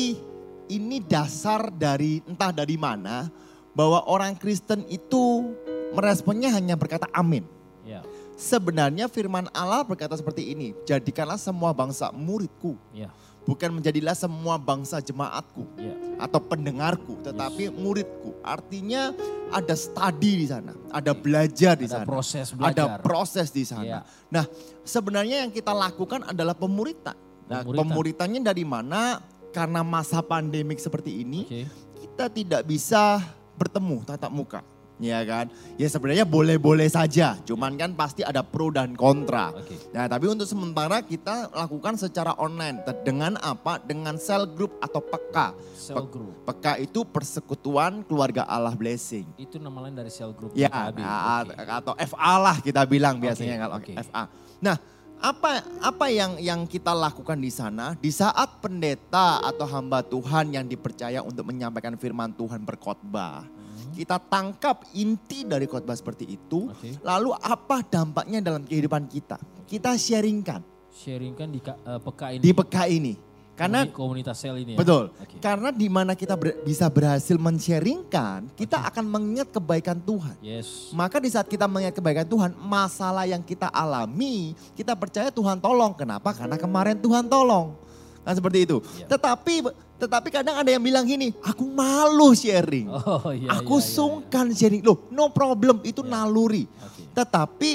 ini 0.70 0.98
dasar 1.02 1.72
dari 1.72 2.20
entah 2.28 2.52
dari 2.52 2.76
mana 2.76 3.32
bahwa 3.72 4.04
orang 4.10 4.36
Kristen 4.36 4.84
itu 4.92 5.56
meresponnya 5.92 6.50
hanya 6.52 6.76
berkata 6.76 7.08
amin. 7.12 7.46
Ya, 7.86 8.06
Sebenarnya 8.40 9.10
firman 9.12 9.50
Allah 9.52 9.84
berkata 9.84 10.16
seperti 10.16 10.54
ini, 10.54 10.72
jadikanlah 10.88 11.36
semua 11.36 11.76
bangsa 11.76 12.08
muridku, 12.14 12.80
ya, 12.96 13.12
bukan 13.44 13.68
menjadilah 13.76 14.16
semua 14.16 14.56
bangsa 14.56 15.02
jemaatku 15.04 15.68
ya. 15.76 15.92
atau 16.22 16.40
pendengarku, 16.40 17.20
tetapi 17.20 17.68
muridku. 17.68 18.38
Artinya 18.40 19.12
ada 19.52 19.76
studi 19.76 20.46
di 20.46 20.48
sana, 20.48 20.72
ada 20.88 21.12
belajar 21.12 21.76
di 21.76 21.90
Ada 21.90 22.00
sana, 22.00 22.08
proses 22.08 22.46
ada 22.54 22.58
belajar. 22.62 22.98
proses 23.04 23.48
di 23.52 23.64
sana. 23.68 23.84
Iya. 23.84 24.00
Nah, 24.32 24.46
sebenarnya 24.86 25.44
yang 25.44 25.52
kita 25.52 25.76
lakukan 25.76 26.24
adalah 26.24 26.56
pemuritan. 26.56 27.18
Nah, 27.50 27.66
Pemuritan. 27.66 27.76
pemuritannya 27.92 28.42
dari 28.46 28.64
mana? 28.64 29.20
Karena 29.50 29.82
masa 29.82 30.22
pandemik 30.22 30.78
seperti 30.78 31.26
ini, 31.26 31.44
Oke. 31.44 31.66
kita 32.06 32.26
tidak 32.30 32.62
bisa 32.64 33.18
bertemu 33.58 34.06
tatap 34.06 34.30
muka. 34.32 34.62
Ya 35.00 35.24
kan? 35.24 35.48
Ya 35.80 35.88
sebenarnya 35.88 36.28
boleh-boleh 36.28 36.92
saja, 36.92 37.40
cuman 37.48 37.80
kan 37.80 37.96
pasti 37.96 38.20
ada 38.20 38.44
pro 38.44 38.68
dan 38.68 39.00
kontra. 39.00 39.56
Oke. 39.56 39.80
Nah, 39.96 40.12
tapi 40.12 40.28
untuk 40.28 40.44
sementara 40.44 41.00
kita 41.00 41.48
lakukan 41.56 41.96
secara 41.96 42.36
online 42.36 42.84
dengan 43.08 43.40
apa? 43.40 43.80
Dengan 43.80 44.20
cell 44.20 44.44
group 44.52 44.76
atau 44.84 45.00
PK. 45.00 45.56
Cell 45.72 46.04
group. 46.12 46.44
PK 46.44 46.84
itu 46.84 47.08
persekutuan 47.08 48.04
keluarga 48.04 48.44
Allah 48.44 48.76
blessing. 48.76 49.24
Itu 49.40 49.56
nama 49.56 49.88
lain 49.88 49.96
dari 49.96 50.12
cell 50.12 50.36
group 50.36 50.52
Ya, 50.52 50.68
nah, 50.92 51.48
Oke. 51.48 51.56
atau 51.56 51.94
FA 51.96 52.34
lah 52.36 52.58
kita 52.60 52.84
bilang 52.84 53.16
biasanya 53.24 53.56
Oke, 53.56 53.64
kalau 53.64 53.76
oke. 53.80 53.94
FA. 54.04 54.24
Nah, 54.60 54.76
apa 55.20 55.68
apa 55.84 56.06
yang 56.08 56.40
yang 56.40 56.64
kita 56.64 56.96
lakukan 56.96 57.36
di 57.36 57.52
sana 57.52 57.92
di 58.00 58.08
saat 58.08 58.64
pendeta 58.64 59.44
atau 59.44 59.68
hamba 59.68 60.00
Tuhan 60.00 60.56
yang 60.56 60.64
dipercaya 60.64 61.20
untuk 61.20 61.44
menyampaikan 61.44 62.00
firman 62.00 62.32
Tuhan 62.32 62.64
berkhotbah. 62.64 63.44
Kita 63.92 64.18
tangkap 64.18 64.86
inti 64.92 65.44
dari 65.44 65.66
khotbah 65.66 65.94
seperti 65.94 66.26
itu, 66.30 66.70
Oke. 66.70 66.98
lalu 67.02 67.34
apa 67.34 67.82
dampaknya 67.82 68.40
dalam 68.40 68.64
kehidupan 68.64 69.06
kita? 69.06 69.38
Kita 69.64 69.94
sharingkan 69.94 70.62
Sharingkan 70.90 71.48
di 71.48 71.60
eh, 71.60 72.00
PK 72.00 72.22
ini. 72.34 72.42
di 72.42 72.52
PK 72.52 72.76
ini. 72.90 73.14
Karena 73.54 73.84
Komuni- 73.84 74.24
komunitas 74.24 74.40
sel 74.40 74.56
ini 74.58 74.72
ya. 74.72 74.80
Betul. 74.80 75.12
Oke. 75.14 75.36
Karena 75.38 75.68
di 75.70 75.88
mana 75.88 76.16
kita 76.16 76.34
ber- 76.34 76.64
bisa 76.64 76.88
berhasil 76.88 77.36
men-sharingkan, 77.36 78.48
kita 78.54 78.80
akan 78.82 79.04
mengingat 79.04 79.52
kebaikan 79.52 80.00
Tuhan. 80.00 80.40
Yes. 80.40 80.92
Maka 80.92 81.20
di 81.20 81.28
saat 81.28 81.44
kita 81.44 81.68
mengingat 81.68 81.92
kebaikan 81.94 82.24
Tuhan, 82.24 82.56
masalah 82.56 83.28
yang 83.28 83.44
kita 83.44 83.68
alami, 83.68 84.56
kita 84.74 84.96
percaya 84.96 85.28
Tuhan 85.28 85.60
tolong. 85.60 85.92
Kenapa? 85.92 86.32
Karena 86.32 86.56
kemarin 86.56 86.96
Tuhan 86.96 87.28
tolong. 87.28 87.76
Kan 88.24 88.34
seperti 88.36 88.68
itu. 88.68 88.78
Ya. 89.00 89.16
Tetapi 89.16 89.54
tetapi 90.00 90.28
kadang 90.32 90.56
ada 90.56 90.70
yang 90.72 90.80
bilang 90.80 91.04
gini, 91.04 91.36
aku 91.44 91.68
malu 91.68 92.32
sharing. 92.32 92.88
Oh 92.88 93.36
iya. 93.36 93.52
aku 93.52 93.78
iya, 93.78 93.84
iya, 93.84 93.94
sungkan 93.96 94.46
sharing. 94.56 94.80
Loh, 94.80 95.12
no 95.12 95.28
problem, 95.30 95.84
itu 95.84 96.00
Ya. 96.04 96.10
naluri. 96.10 96.64
Oke. 96.80 97.04
Tetapi 97.12 97.72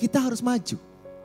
kita 0.00 0.24
harus 0.24 0.40
maju. 0.40 0.76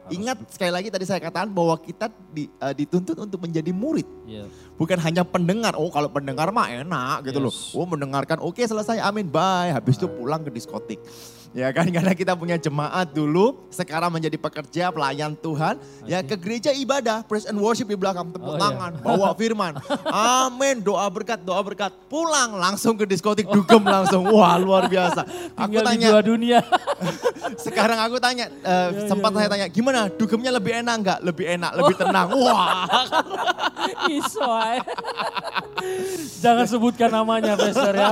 Harus 0.06 0.12
Ingat 0.12 0.38
sekali 0.54 0.70
lagi 0.70 0.92
tadi 0.92 1.08
saya 1.08 1.18
katakan 1.18 1.50
bahwa 1.50 1.80
kita 1.80 2.12
di- 2.30 2.52
eh, 2.52 2.74
dituntut 2.76 3.16
untuk 3.16 3.40
menjadi 3.42 3.72
murid. 3.72 4.06
Iya. 4.28 4.46
Bukan 4.76 5.00
hanya 5.00 5.24
pendengar, 5.24 5.74
oh 5.80 5.88
kalau 5.88 6.12
pendengar 6.12 6.52
mah 6.52 6.68
enak 6.68 7.32
gitu 7.32 7.40
loh. 7.40 7.54
Yes. 7.56 7.72
Oh 7.72 7.88
mendengarkan, 7.88 8.44
oke 8.44 8.60
selesai 8.60 9.00
amin, 9.00 9.32
bye. 9.32 9.72
Habis 9.72 9.96
itu 9.96 10.06
pulang 10.06 10.44
ke 10.44 10.52
diskotik. 10.52 11.00
Ya 11.56 11.72
kan, 11.72 11.88
karena 11.88 12.12
kita 12.12 12.36
punya 12.36 12.60
jemaat 12.60 13.16
dulu, 13.16 13.72
sekarang 13.72 14.12
menjadi 14.12 14.36
pekerja, 14.36 14.92
pelayan 14.92 15.40
Tuhan. 15.40 15.80
Ya 16.04 16.20
ke 16.20 16.36
gereja 16.36 16.76
ibadah, 16.76 17.24
praise 17.24 17.48
and 17.48 17.56
worship 17.56 17.88
di 17.88 17.96
belakang, 17.96 18.28
Oh, 18.28 18.34
tepuk 18.36 18.60
iya. 18.60 18.64
tangan, 18.68 18.92
bawa 19.00 19.32
firman. 19.40 19.74
Amin, 20.04 20.84
doa 20.84 21.08
berkat, 21.08 21.40
doa 21.48 21.64
berkat. 21.64 21.96
Pulang 22.12 22.60
langsung 22.60 23.00
ke 23.00 23.08
diskotik, 23.08 23.48
dugem 23.48 23.88
langsung. 23.88 24.28
Wah 24.36 24.60
luar 24.60 24.92
biasa. 24.92 25.24
Aku 25.56 25.80
Tinggal 25.80 25.88
tanya, 25.88 26.08
dua 26.12 26.22
dunia. 26.28 26.60
sekarang 27.66 28.04
aku 28.04 28.20
tanya, 28.20 28.52
eh, 28.52 28.88
Ya, 28.92 29.08
sempat 29.08 29.32
ya, 29.32 29.38
saya 29.40 29.48
tanya, 29.48 29.68
gimana 29.72 30.12
dugemnya 30.12 30.52
lebih 30.52 30.76
enak 30.84 30.96
enggak? 31.00 31.20
Lebih 31.24 31.46
enak, 31.56 31.72
lebih 31.72 31.96
tenang. 31.96 32.28
Wah 32.36 32.84
Iso 34.12 34.44
ae. 34.44 34.84
Jangan 36.44 36.68
sebutkan 36.68 37.16
namanya 37.16 37.56
Pastor 37.56 37.96
ya. 37.96 38.12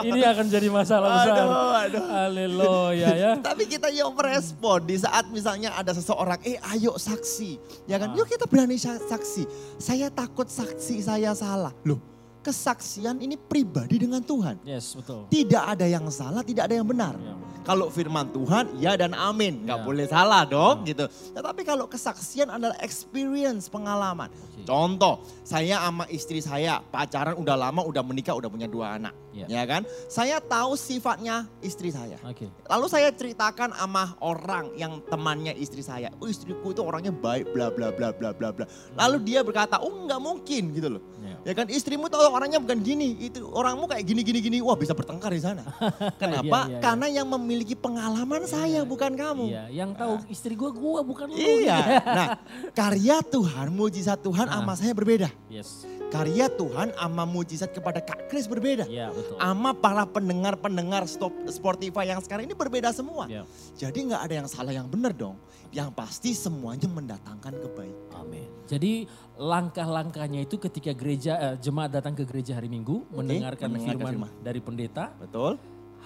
Ini 0.00 0.20
akan 0.32 0.46
jadi 0.48 0.68
masalah 0.72 1.08
besar. 1.12 1.34
Aduh, 1.44 1.70
aduh. 1.76 2.04
Haleluya 2.08 2.69
ya. 2.92 3.32
Tapi 3.48 3.66
kita 3.66 3.88
yuk 3.88 4.12
merespon 4.12 4.82
di 4.82 4.96
saat 4.96 5.28
misalnya 5.28 5.72
ada 5.72 5.90
seseorang, 5.90 6.38
eh 6.42 6.58
ayo 6.70 6.94
saksi. 6.94 7.50
Ya 7.84 7.96
kan, 7.96 8.12
Ah. 8.12 8.16
yuk 8.16 8.26
kita 8.26 8.44
berani 8.44 8.76
sa- 8.76 8.98
saksi. 8.98 9.44
Saya 9.76 10.08
takut 10.08 10.46
saksi 10.46 11.00
saya 11.00 11.30
salah. 11.32 11.70
Loh, 11.82 12.00
kesaksian 12.40 13.20
ini 13.20 13.36
pribadi 13.36 14.00
dengan 14.00 14.20
Tuhan. 14.20 14.58
Yes, 14.64 14.92
betul. 14.92 15.28
Tidak 15.28 15.60
ada 15.60 15.84
yang 15.84 16.08
salah, 16.08 16.40
tidak 16.40 16.66
ada 16.66 16.74
yang 16.74 16.88
benar. 16.88 17.14
Ya. 17.14 17.36
Kalau 17.60 17.92
firman 17.92 18.24
Tuhan, 18.26 18.80
ya 18.80 18.96
dan 18.96 19.12
amin. 19.12 19.68
Nggak 19.68 19.78
Ya. 19.78 19.84
boleh 19.84 20.06
salah 20.08 20.42
dong 20.44 20.80
gitu. 20.82 21.04
Tetapi 21.06 21.60
kalau 21.62 21.84
kesaksian 21.84 22.48
adalah 22.48 22.72
experience, 22.80 23.68
pengalaman. 23.68 24.32
Oke. 24.32 24.64
Contoh, 24.64 25.20
saya 25.44 25.76
sama 25.78 26.08
istri 26.08 26.40
saya 26.40 26.80
pacaran 26.82 27.36
udah 27.36 27.60
lama, 27.60 27.84
udah 27.84 28.00
menikah, 28.00 28.32
udah 28.32 28.48
punya 28.48 28.64
dua 28.64 28.96
anak. 28.96 29.12
Ya. 29.30 29.46
Ya 29.46 29.62
kan? 29.62 29.86
Saya 30.10 30.42
tahu 30.42 30.74
sifatnya 30.74 31.46
istri 31.62 31.88
saya. 31.88 32.18
Oke. 32.26 32.50
Lalu 32.66 32.86
saya 32.90 33.14
ceritakan 33.14 33.70
sama 33.72 34.18
orang 34.18 34.74
yang 34.74 34.98
temannya 35.06 35.54
istri 35.54 35.80
saya. 35.80 36.10
Oh 36.18 36.26
istriku 36.26 36.74
itu 36.74 36.82
orangnya 36.82 37.14
baik 37.14 37.54
bla 37.54 37.70
bla 37.70 37.94
bla 37.94 38.10
bla 38.10 38.34
bla 38.34 38.50
bla. 38.50 38.66
Lalu 38.98 39.16
dia 39.30 39.40
berkata, 39.40 39.78
oh 39.78 40.04
nggak 40.04 40.18
mungkin 40.18 40.62
gitu 40.74 40.98
loh. 40.98 41.02
Ya. 41.22 41.36
Ya 41.46 41.52
kan 41.54 41.70
istrimu 41.70 42.10
tuh 42.10 42.18
orangnya 42.20 42.58
bukan 42.58 42.82
gini, 42.82 43.16
itu 43.22 43.46
orangmu 43.46 43.86
kayak 43.86 44.02
gini 44.02 44.20
gini 44.20 44.38
gini. 44.42 44.58
Wah 44.58 44.74
bisa 44.74 44.92
bertengkar 44.92 45.30
di 45.30 45.38
sana. 45.38 45.62
Kenapa? 46.20 46.42
Iya, 46.42 46.60
iya, 46.66 46.70
iya. 46.74 46.80
Karena 46.82 47.06
yang 47.06 47.26
memiliki 47.30 47.78
pengalaman 47.78 48.44
saya 48.44 48.82
bukan 48.82 49.14
kamu. 49.14 49.46
Iya, 49.46 49.64
yang 49.70 49.94
tahu 49.94 50.26
istri 50.26 50.58
gua 50.58 50.74
gua 50.74 51.00
bukan 51.00 51.30
lu. 51.30 51.38
Iya. 51.38 51.78
Nah, 52.10 52.28
karya 52.74 53.22
Tuhan, 53.22 53.70
mujizat 53.70 54.18
Tuhan 54.18 54.50
Ah. 54.50 54.58
sama 54.58 54.74
saya 54.74 54.90
berbeda. 54.90 55.30
Yes. 55.46 55.86
Karya 56.10 56.50
Tuhan 56.50 56.90
sama 56.90 57.22
mujizat 57.22 57.70
kepada 57.70 58.02
Kak 58.02 58.26
Kris 58.26 58.50
berbeda. 58.50 58.82
Iya, 58.90 59.14
betul. 59.20 59.36
Sama 59.36 59.70
para 59.76 60.04
pendengar-pendengar 60.08 61.04
stop 61.04 61.32
Spotify 61.52 62.08
yang 62.08 62.20
sekarang 62.24 62.48
ini 62.48 62.56
berbeda 62.56 62.90
semua. 62.96 63.28
Ya. 63.28 63.44
Jadi 63.76 64.08
nggak 64.08 64.22
ada 64.24 64.34
yang 64.40 64.48
salah 64.48 64.72
yang 64.72 64.88
benar 64.88 65.12
dong. 65.12 65.36
Yang 65.70 65.94
pasti 65.94 66.34
semuanya 66.34 66.88
mendatangkan 66.90 67.54
kebaikan. 67.60 68.26
Amin. 68.26 68.48
Jadi 68.66 69.06
langkah-langkahnya 69.38 70.42
itu 70.42 70.58
ketika 70.58 70.90
gereja 70.96 71.32
eh, 71.38 71.56
jemaat 71.60 71.94
datang 71.94 72.16
ke 72.18 72.26
gereja 72.26 72.58
hari 72.58 72.66
Minggu 72.66 73.06
mendengarkan, 73.12 73.70
mendengarkan 73.70 74.06
firman, 74.08 74.30
firman. 74.32 74.44
dari 74.44 74.60
pendeta, 74.64 75.04
Betul? 75.16 75.60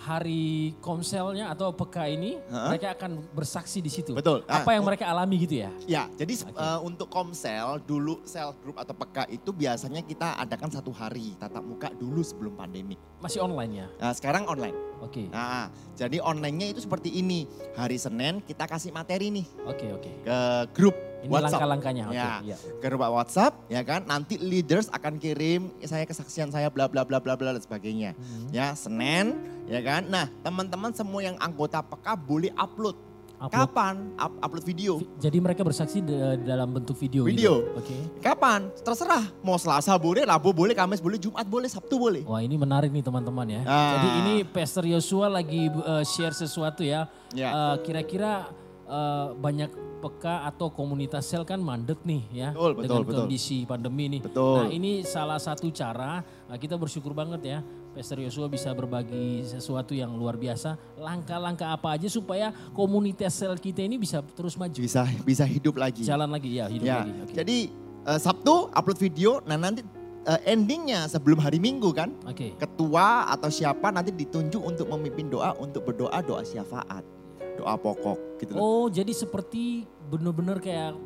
Hari 0.04 0.76
komselnya 0.84 1.48
atau 1.48 1.72
PK 1.72 1.96
ini 2.12 2.36
Hah? 2.52 2.68
mereka 2.68 2.92
akan 2.92 3.24
bersaksi 3.32 3.80
di 3.80 3.88
situ. 3.88 4.12
Betul. 4.12 4.44
Ah, 4.44 4.60
Apa 4.60 4.76
yang 4.76 4.84
oh. 4.84 4.88
mereka 4.92 5.08
alami 5.08 5.40
gitu 5.40 5.64
ya? 5.64 5.70
Ya, 5.88 6.04
jadi 6.12 6.44
Oke. 6.44 6.52
eh, 6.52 6.78
untuk 6.84 7.08
Komsel 7.08 7.80
dulu 7.82 8.20
sel 8.28 8.52
group 8.60 8.76
atau 8.76 8.92
PK 8.92 9.32
itu 9.32 9.50
biasanya 9.50 10.04
kita 10.04 10.36
adakan 10.36 10.68
satu 10.68 10.92
hari 10.92 11.32
tatap 11.40 11.64
muka 11.64 11.88
dulu 11.96 12.20
sebelum 12.20 12.52
pandemi. 12.52 13.00
Masih 13.24 13.40
online 13.40 13.72
ya? 13.72 13.86
Nah, 13.96 14.12
sekarang 14.12 14.44
online. 14.44 14.76
Oke. 15.00 15.28
Nah, 15.28 15.68
jadi 15.96 16.20
online-nya 16.20 16.76
itu 16.76 16.80
seperti 16.80 17.12
ini. 17.12 17.44
Hari 17.76 17.96
Senin 17.96 18.40
kita 18.40 18.64
kasih 18.64 18.88
materi 18.88 19.28
nih 19.28 19.44
Oke, 19.68 19.88
oke. 19.92 20.10
ke 20.24 20.36
grup 20.72 20.96
Ini 21.20 21.28
WhatsApp. 21.28 21.60
langkah-langkahnya. 21.60 22.04
Oke, 22.08 22.16
Ya. 22.16 22.32
iya. 22.44 22.56
Ke 22.80 22.86
grup 22.88 23.00
WhatsApp 23.02 23.52
ya 23.68 23.80
kan. 23.80 24.04
Nanti 24.04 24.36
leaders 24.36 24.88
akan 24.88 25.16
kirim 25.16 25.72
saya 25.84 26.04
kesaksian 26.04 26.48
saya 26.48 26.68
bla 26.68 26.88
bla 26.88 27.04
bla 27.04 27.20
bla 27.20 27.36
bla 27.36 27.52
dan 27.52 27.60
sebagainya. 27.60 28.12
Hmm. 28.16 28.48
Ya, 28.52 28.72
Senin 28.76 29.36
ya 29.68 29.80
kan. 29.80 30.02
Nah, 30.08 30.26
teman-teman 30.40 30.90
semua 30.92 31.20
yang 31.20 31.36
anggota 31.38 31.80
PK 31.80 32.06
boleh 32.18 32.52
upload. 32.54 32.96
Upload. 33.34 33.50
Kapan? 33.50 33.94
Up- 34.16 34.38
upload 34.40 34.64
video. 34.64 35.02
Jadi 35.18 35.36
mereka 35.42 35.60
bersaksi 35.66 36.00
da- 36.00 36.38
dalam 36.38 36.70
bentuk 36.70 36.96
video. 36.96 37.28
Video. 37.28 37.60
Gitu. 37.60 37.76
Oke. 37.76 37.96
Kapan? 38.22 38.72
Terserah. 38.80 39.26
Mau 39.44 39.58
Selasa 39.60 39.92
boleh, 40.00 40.24
Rabu 40.24 40.54
boleh, 40.54 40.72
Kamis 40.72 41.02
boleh, 41.02 41.18
Jumat 41.20 41.44
boleh, 41.44 41.68
Sabtu 41.68 41.98
boleh. 41.98 42.22
Wah 42.24 42.40
ini 42.40 42.56
menarik 42.56 42.88
nih 42.94 43.04
teman-teman 43.04 43.44
ya. 43.50 43.60
Ah. 43.66 43.98
Jadi 43.98 44.08
ini 44.22 44.34
Pastor 44.48 44.86
Yosua 44.88 45.28
lagi 45.28 45.68
uh, 45.68 46.00
share 46.06 46.32
sesuatu 46.32 46.86
ya. 46.86 47.10
Ya. 47.36 47.50
Uh, 47.52 47.76
Kira-kira 47.82 48.48
uh, 48.88 49.34
banyak 49.36 49.68
peka 50.04 50.44
atau 50.44 50.68
komunitas 50.68 51.24
sel 51.24 51.48
kan 51.48 51.56
mandek 51.56 51.96
nih 52.04 52.22
ya 52.28 52.48
Betul, 52.52 52.76
betul, 52.76 52.82
dengan 52.84 53.02
betul. 53.08 53.18
kondisi 53.24 53.58
pandemi 53.64 54.04
nih. 54.12 54.20
Betul. 54.20 54.56
Nah 54.60 54.68
ini 54.68 55.00
salah 55.00 55.40
satu 55.40 55.72
cara 55.72 56.20
nah, 56.44 56.56
kita 56.60 56.76
bersyukur 56.76 57.16
banget 57.16 57.40
ya 57.40 57.58
Pastor 57.94 58.18
Yosua 58.18 58.50
bisa 58.50 58.74
berbagi 58.74 59.46
sesuatu 59.46 59.94
yang 59.94 60.10
luar 60.12 60.34
biasa. 60.34 60.74
Langkah-langkah 60.98 61.70
apa 61.70 61.94
aja 61.94 62.10
supaya 62.10 62.50
komunitas 62.70 63.30
sel 63.32 63.54
kita 63.54 63.80
ini 63.80 63.96
bisa 63.96 64.18
terus 64.34 64.58
maju. 64.58 64.74
Bisa 64.74 65.06
bisa 65.22 65.46
hidup 65.46 65.78
lagi. 65.78 66.02
Jalan 66.02 66.26
lagi 66.26 66.58
ya 66.58 66.66
hidup 66.66 66.84
Ya, 66.84 66.98
lagi. 67.00 67.10
Oke. 67.22 67.32
jadi 67.32 67.56
eh, 68.04 68.18
Sabtu 68.18 68.68
upload 68.68 68.98
video, 68.98 69.38
nah 69.42 69.54
nanti 69.54 69.86
eh, 70.26 70.40
endingnya 70.44 71.06
sebelum 71.06 71.38
hari 71.38 71.56
Minggu 71.56 71.94
kan, 71.94 72.10
Oke. 72.26 72.58
ketua 72.58 73.30
atau 73.30 73.46
siapa 73.46 73.88
nanti 73.88 74.10
ditunjuk 74.10 74.58
untuk 74.58 74.90
memimpin 74.90 75.30
doa 75.30 75.54
untuk 75.54 75.86
berdoa 75.86 76.18
doa 76.18 76.42
syafaat, 76.42 77.06
doa 77.54 77.78
pokok 77.78 78.42
gitu. 78.42 78.58
Oh 78.58 78.90
jadi 78.90 79.14
seperti 79.14 79.86
benar-benar 80.10 80.58
kayak 80.58 80.98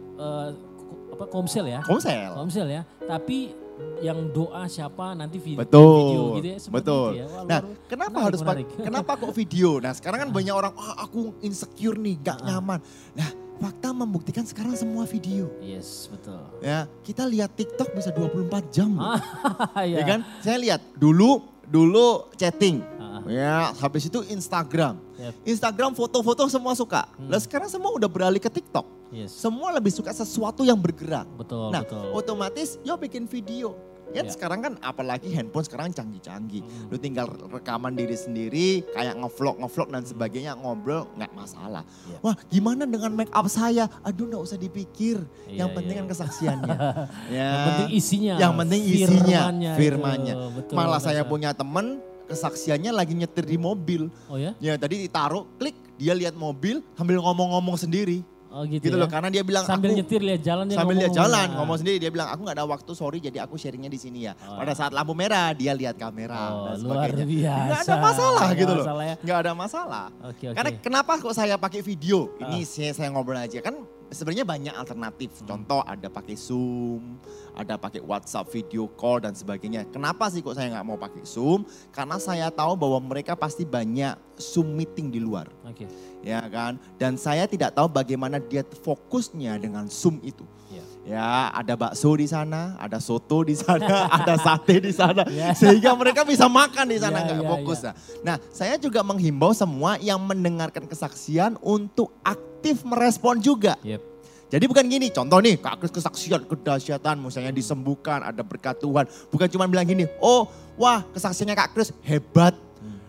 ko- 0.81 1.01
apa 1.13 1.25
komsel 1.29 1.69
ya? 1.69 1.85
Komsel. 1.85 2.33
Komsel 2.33 2.69
ya. 2.71 2.83
Tapi 2.99 3.53
yang 3.99 4.31
doa 4.31 4.63
siapa 4.65 5.11
nanti 5.13 5.37
video, 5.37 5.59
Betul, 5.59 5.91
video 5.99 6.23
gitu 6.37 6.47
ya. 6.47 6.59
seperti 6.59 6.77
betul. 6.79 7.09
itu 7.09 7.19
ya. 7.19 7.27
Wah, 7.27 7.43
Nah, 7.43 7.61
luar- 7.61 7.79
kenapa 7.85 8.09
menarik, 8.11 8.27
harus 8.27 8.41
pak- 8.41 8.49
menarik. 8.49 8.69
kenapa 8.81 9.11
kok 9.15 9.33
video? 9.33 9.71
Nah, 9.77 9.93
sekarang 9.93 10.19
kan 10.21 10.31
banyak 10.31 10.55
orang, 10.55 10.73
ah 10.75 10.95
aku 11.01 11.21
insecure 11.41 11.97
nih, 11.97 12.15
gak 12.21 12.39
nyaman. 12.41 12.79
Nah, 13.13 13.29
fakta 13.59 13.91
membuktikan 13.91 14.45
sekarang 14.45 14.73
semua 14.73 15.03
video. 15.05 15.51
Yes 15.59 16.07
betul. 16.07 16.39
Ya, 16.61 16.87
kita 17.03 17.27
lihat 17.27 17.51
TikTok 17.53 17.91
bisa 17.91 18.11
24 18.11 18.71
jam. 18.71 18.95
ya. 19.83 19.99
ya 19.99 20.05
kan? 20.05 20.21
Saya 20.39 20.59
lihat 20.59 20.81
dulu 20.95 21.43
dulu 21.65 22.31
chatting. 22.33 22.79
Ya, 23.39 23.71
habis 23.79 24.07
itu 24.07 24.21
Instagram. 24.27 24.99
Yep. 25.19 25.33
Instagram 25.47 25.91
foto-foto 25.95 26.47
semua 26.47 26.75
suka. 26.75 27.07
Hmm. 27.17 27.31
Lah 27.31 27.41
sekarang 27.43 27.69
semua 27.71 27.95
udah 27.95 28.09
beralih 28.11 28.41
ke 28.41 28.51
TikTok. 28.51 28.87
Yes. 29.09 29.33
Semua 29.33 29.73
lebih 29.73 29.91
suka 29.91 30.13
sesuatu 30.13 30.63
yang 30.63 30.77
bergerak. 30.77 31.25
Betul 31.37 31.73
nah, 31.73 31.81
betul. 31.81 32.13
otomatis 32.13 32.77
yo 32.85 32.95
bikin 33.01 33.25
video. 33.25 33.89
Ya, 34.09 34.25
Ya. 34.25 34.33
sekarang 34.33 34.65
kan 34.65 34.73
apalagi 34.81 35.29
handphone 35.37 35.69
sekarang 35.69 35.93
canggih-canggih. 35.93 36.65
Hmm. 36.65 36.89
Lu 36.89 36.97
tinggal 36.97 37.29
rekaman 37.29 37.93
diri 37.93 38.17
sendiri, 38.17 38.81
kayak 38.97 39.21
ngevlog, 39.21 39.61
ngevlog 39.61 39.89
dan 39.93 40.01
sebagainya, 40.01 40.57
ngobrol 40.57 41.13
nggak 41.13 41.33
masalah. 41.37 41.85
Ya. 42.09 42.17
Wah, 42.25 42.33
gimana 42.49 42.89
dengan 42.89 43.13
make 43.13 43.29
up 43.37 43.45
saya? 43.53 43.85
Aduh, 44.01 44.33
nggak 44.33 44.41
usah 44.41 44.57
dipikir. 44.57 45.21
Iya, 45.45 45.65
yang 45.65 45.77
penting 45.77 45.93
iya. 45.93 46.01
kan 46.01 46.07
kesaksiannya. 46.09 46.77
ya. 47.37 47.49
Yang 47.53 47.65
penting 47.69 47.89
isinya. 47.93 48.35
Yang 48.41 48.53
penting 48.57 48.81
isinya, 48.81 49.13
firmannya 49.13 49.73
itu. 49.77 49.81
firmannya. 49.85 50.35
Betul, 50.57 50.75
Malah 50.81 51.01
saya 51.05 51.23
punya 51.29 51.51
temen 51.53 52.01
kesaksiannya 52.29 52.93
lagi 52.93 53.13
nyetir 53.13 53.43
di 53.43 53.57
mobil. 53.57 54.13
Oh 54.29 54.37
ya? 54.37 54.53
Ya 54.59 54.77
tadi 54.77 55.03
ditaruh, 55.03 55.49
klik, 55.57 55.75
dia 55.97 56.13
lihat 56.13 56.33
mobil 56.33 56.85
sambil 56.93 57.19
ngomong-ngomong 57.19 57.75
sendiri. 57.75 58.21
Oh 58.49 58.65
gitu, 58.65 58.81
Gitu 58.81 58.97
ya. 58.97 59.05
loh, 59.05 59.13
karena 59.13 59.29
dia 59.29 59.45
bilang 59.45 59.61
Sambil 59.63 59.93
aku 59.93 60.01
nyetir 60.01 60.25
lihat 60.25 60.41
jalan 60.41 60.65
dia 60.65 60.81
sambil 60.81 60.97
lihat 60.97 61.13
jalan 61.13 61.47
Ah. 61.47 61.57
ngomong 61.61 61.77
sendiri 61.77 62.01
dia 62.01 62.09
bilang 62.09 62.33
aku 62.33 62.41
nggak 62.43 62.57
ada 62.57 62.65
waktu 62.65 62.93
sorry 62.97 63.21
jadi 63.21 63.45
aku 63.45 63.61
sharingnya 63.61 63.89
di 63.89 64.01
sini 64.01 64.25
ya. 64.25 64.33
Oh. 64.41 64.57
Pada 64.57 64.73
saat 64.73 64.89
lampu 64.89 65.13
merah 65.13 65.53
dia 65.53 65.77
lihat 65.77 66.01
kamera 66.01 66.49
Oh, 66.49 66.65
dan 66.65 66.81
luar 66.81 67.13
sebagainya. 67.13 67.29
biasa. 67.29 67.61
Nggak 67.61 67.81
ada 67.83 67.97
masalah 68.01 68.41
Nggak 68.41 68.57
gitu 68.57 68.73
loh. 68.73 68.85
ya. 68.99 69.15
Nggak 69.21 69.39
ada 69.39 69.53
masalah. 69.53 70.07
Oke 70.25 70.45
oke. 70.47 70.57
Karena 70.57 70.71
kenapa 70.81 71.13
kok 71.21 71.35
saya 71.35 71.55
pakai 71.55 71.81
video? 71.83 72.33
Ini 72.41 72.57
Ah. 72.57 72.65
saya, 72.65 72.91
saya 72.97 73.09
ngobrol 73.13 73.37
aja 73.37 73.61
kan 73.61 73.85
sebenarnya 74.11 74.47
banyak 74.49 74.75
alternatif. 74.75 75.43
Hmm. 75.43 75.47
Contoh 75.55 75.81
ada 75.85 76.09
pakai 76.09 76.35
Zoom, 76.35 77.21
ada 77.53 77.77
pakai 77.77 78.01
WhatsApp 78.01 78.49
video 78.49 78.89
call 78.97 79.21
dan 79.23 79.37
sebagainya. 79.37 79.85
Kenapa 79.93 80.31
sih 80.33 80.41
kok 80.41 80.57
saya 80.57 80.73
nggak 80.73 80.87
mau 80.87 80.97
pakai 80.97 81.23
Zoom? 81.29 81.67
Karena 81.93 82.17
saya 82.17 82.49
tahu 82.49 82.79
bahwa 82.79 82.99
mereka 83.03 83.37
pasti 83.37 83.69
banyak 83.69 84.17
Zoom 84.39 84.73
meeting 84.79 85.11
di 85.11 85.19
luar, 85.19 85.51
Oke. 85.67 85.91
ya 86.23 86.41
kan? 86.47 86.79
Dan 86.97 87.19
saya 87.19 87.45
tidak 87.51 87.75
tahu 87.75 87.91
bagaimana 87.91 88.39
dia 88.39 88.63
fokusnya 88.63 89.59
dengan 89.59 89.91
Zoom 89.91 90.23
itu. 90.23 90.47
Ya. 90.69 90.85
Ya, 91.09 91.29
ada 91.57 91.73
bakso 91.73 92.13
di 92.21 92.29
sana, 92.29 92.77
ada 92.77 93.01
soto 93.01 93.41
di 93.41 93.57
sana, 93.57 94.05
ada 94.21 94.37
sate 94.37 94.77
di 94.77 94.93
sana, 94.93 95.25
Ya. 95.33 95.57
sehingga 95.57 95.97
mereka 95.97 96.21
bisa 96.29 96.45
makan 96.45 96.93
di 96.93 97.01
sana 97.01 97.25
Ya, 97.25 97.33
nggak 97.33 97.41
ya, 97.41 97.49
fokus. 97.49 97.79
ya. 97.81 97.93
Nah, 98.21 98.29
Nah, 98.29 98.37
saya 98.53 98.77
juga 98.77 99.01
menghimbau 99.01 99.57
semua 99.57 99.97
yang 99.97 100.21
mendengarkan 100.21 100.85
kesaksian 100.85 101.57
untuk 101.65 102.13
aktif 102.21 102.48
merespon 102.85 103.39
juga. 103.39 103.77
Yep. 103.83 104.03
Jadi 104.49 104.65
bukan 104.65 104.85
gini, 104.89 105.13
contoh 105.13 105.45
nih, 105.45 105.61
Kak 105.61 105.77
Kris 105.77 105.93
kesaksian 105.93 106.49
kedahsyatan, 106.49 107.21
misalnya 107.21 107.53
disembuhkan, 107.53 108.25
ada 108.25 108.41
berkat 108.41 108.81
Tuhan. 108.81 109.05
Bukan 109.29 109.45
cuma 109.53 109.69
bilang 109.69 109.85
gini, 109.85 110.09
oh 110.25 110.49
wah 110.81 111.05
kesaksiannya 111.13 111.53
Kak 111.53 111.77
Kris 111.77 111.93
hebat, 112.01 112.57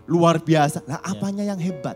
luar 0.03 0.35
biasa. 0.43 0.83
Nah 0.83 0.99
Ya. 0.99 1.15
apanya 1.15 1.43
yang 1.47 1.59
hebat? 1.61 1.95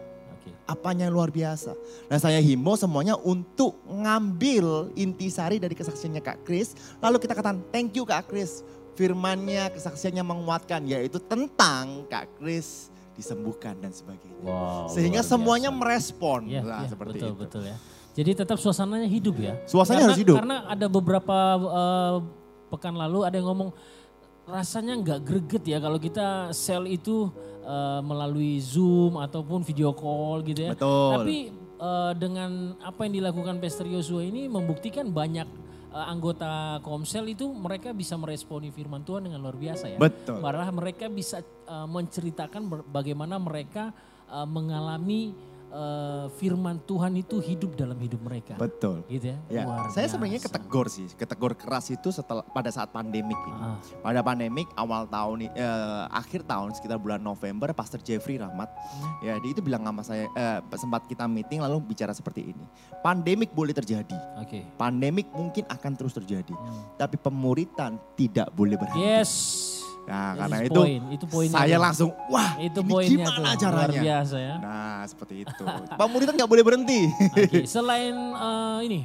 Apanya 0.64 1.12
yang 1.12 1.16
luar 1.20 1.28
biasa? 1.28 1.76
Nah 2.08 2.16
saya 2.24 2.40
himbau 2.40 2.80
semuanya 2.80 3.20
untuk 3.20 3.84
ngambil 3.84 4.96
intisari 4.96 5.60
dari 5.60 5.76
kesaksiannya 5.76 6.24
Kak 6.24 6.48
Kris. 6.48 6.72
Lalu 7.04 7.20
kita 7.20 7.36
katakan, 7.36 7.60
thank 7.68 7.92
you 8.00 8.08
Kak 8.08 8.32
Kris. 8.32 8.64
Firmannya, 8.96 9.76
kesaksiannya 9.76 10.24
menguatkan, 10.24 10.88
yaitu 10.88 11.20
tentang 11.20 12.08
Kak 12.08 12.40
Kris 12.40 12.93
disembuhkan 13.14 13.78
dan 13.78 13.90
sebagainya. 13.90 14.42
Wow. 14.42 14.90
Sehingga 14.90 15.22
semuanya 15.22 15.70
merespon. 15.70 16.50
Ya, 16.50 16.62
Nah, 16.62 16.84
ya, 16.84 16.90
seperti 16.90 17.18
betul, 17.18 17.30
itu. 17.30 17.40
Betul 17.40 17.62
ya. 17.70 17.78
Jadi 18.14 18.32
tetap 18.38 18.58
suasananya 18.58 19.10
hidup 19.10 19.36
ya. 19.38 19.58
Suasananya 19.66 19.90
Karena- 19.90 20.06
harus 20.10 20.22
hidup. 20.22 20.36
Karena 20.38 20.58
ada 20.68 20.86
beberapa 20.86 21.38
eh, 21.58 22.16
pekan 22.70 22.94
lalu 22.94 23.20
ada 23.26 23.34
yang 23.34 23.48
ngomong 23.50 23.70
rasanya 24.44 25.00
nggak 25.00 25.20
greget 25.24 25.64
ya 25.64 25.78
kalau 25.80 25.96
kita 25.96 26.52
sel 26.52 26.84
itu 26.86 27.32
eh, 27.64 28.02
melalui 28.04 28.60
Zoom 28.60 29.18
ataupun 29.18 29.66
video 29.66 29.94
call 29.94 30.46
gitu 30.46 30.70
ya. 30.70 30.72
Betul. 30.78 31.10
Tapi 31.18 31.38
eh, 31.80 32.12
dengan 32.14 32.78
apa 32.82 33.00
yang 33.06 33.14
dilakukan 33.18 33.58
Pastor 33.58 33.90
Yosua 33.90 34.26
ini 34.26 34.46
membuktikan 34.46 35.10
banyak 35.10 35.66
anggota 35.94 36.82
Komsel 36.82 37.38
itu 37.38 37.54
mereka 37.54 37.94
bisa 37.94 38.18
meresponi 38.18 38.74
firman 38.74 39.06
Tuhan 39.06 39.30
dengan 39.30 39.38
luar 39.38 39.54
biasa 39.54 39.94
ya. 39.94 40.02
Betul. 40.02 40.42
Malah 40.42 40.74
mereka 40.74 41.06
bisa 41.06 41.46
eh, 41.64 41.88
menceritakan 41.88 42.62
bagaimana 42.90 43.40
mereka 43.40 43.92
eh, 44.28 44.48
mengalami 44.48 45.34
eh, 45.74 46.26
firman 46.38 46.78
Tuhan 46.86 47.18
itu 47.18 47.42
hidup 47.42 47.74
dalam 47.74 47.98
hidup 47.98 48.22
mereka. 48.22 48.54
Betul. 48.62 49.02
Gitu 49.10 49.34
ya. 49.34 49.38
Ya, 49.50 49.64
Luar 49.66 49.90
saya 49.90 50.06
sebenarnya 50.06 50.38
ketegor 50.38 50.86
sih, 50.86 51.10
ketegor 51.18 51.58
keras 51.58 51.90
itu 51.90 52.14
setelah 52.14 52.46
pada 52.46 52.70
saat 52.70 52.94
pandemik 52.94 53.38
ini. 53.50 53.58
Ah. 53.58 53.82
Pada 54.06 54.22
pandemik 54.22 54.70
awal 54.78 55.10
tahun 55.10 55.50
eh, 55.50 56.04
akhir 56.14 56.46
tahun 56.46 56.78
sekitar 56.78 57.02
bulan 57.02 57.26
November, 57.26 57.74
Pastor 57.74 58.00
Jeffrey 58.06 58.38
Rahmat, 58.38 58.70
Hmm. 58.70 59.26
ya 59.26 59.34
dia 59.42 59.50
itu 59.50 59.66
bilang 59.66 59.82
sama 59.82 60.06
saya, 60.06 60.30
eh, 60.30 60.60
sempat 60.78 61.10
kita 61.10 61.26
meeting 61.26 61.66
lalu 61.66 61.82
bicara 61.82 62.14
seperti 62.14 62.54
ini. 62.54 62.66
Pandemik 63.02 63.50
boleh 63.52 63.74
terjadi, 63.74 64.16
Oke. 64.40 64.62
pandemik 64.78 65.28
mungkin 65.34 65.66
akan 65.66 65.92
terus 65.98 66.14
terjadi, 66.14 66.54
Hmm. 66.54 66.96
tapi 67.02 67.18
pemuritan 67.18 67.98
tidak 68.14 68.54
boleh 68.54 68.78
berhenti. 68.78 69.02
Yes. 69.02 69.83
Nah, 70.04 70.36
This 70.36 70.40
karena 70.44 70.58
itu 70.68 70.82
point, 70.84 71.04
itu 71.16 71.26
poinnya 71.32 71.56
saya 71.56 71.78
langsung, 71.80 72.10
wah 72.28 72.52
itu 72.60 72.80
ini 72.84 72.92
poinnya 72.92 73.24
gimana 73.24 73.32
tuh, 73.32 73.44
luar 73.44 73.56
caranya? 73.56 74.02
biasa 74.04 74.36
ya. 74.36 74.56
Nah, 74.60 75.00
seperti 75.08 75.34
itu. 75.48 75.64
Pemuritan 76.00 76.34
nggak 76.36 76.52
boleh 76.52 76.64
berhenti. 76.64 77.02
Oke, 77.08 77.64
selain 77.76 78.16
eh, 78.16 78.80
ini 78.84 79.02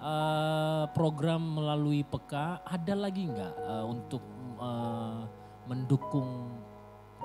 eh, 0.00 0.84
program 0.96 1.42
melalui 1.60 2.00
PK, 2.08 2.32
ada 2.64 2.94
lagi 2.96 3.28
nggak 3.28 3.54
eh, 3.68 3.84
untuk 3.84 4.24
eh, 4.56 5.20
mendukung 5.68 6.56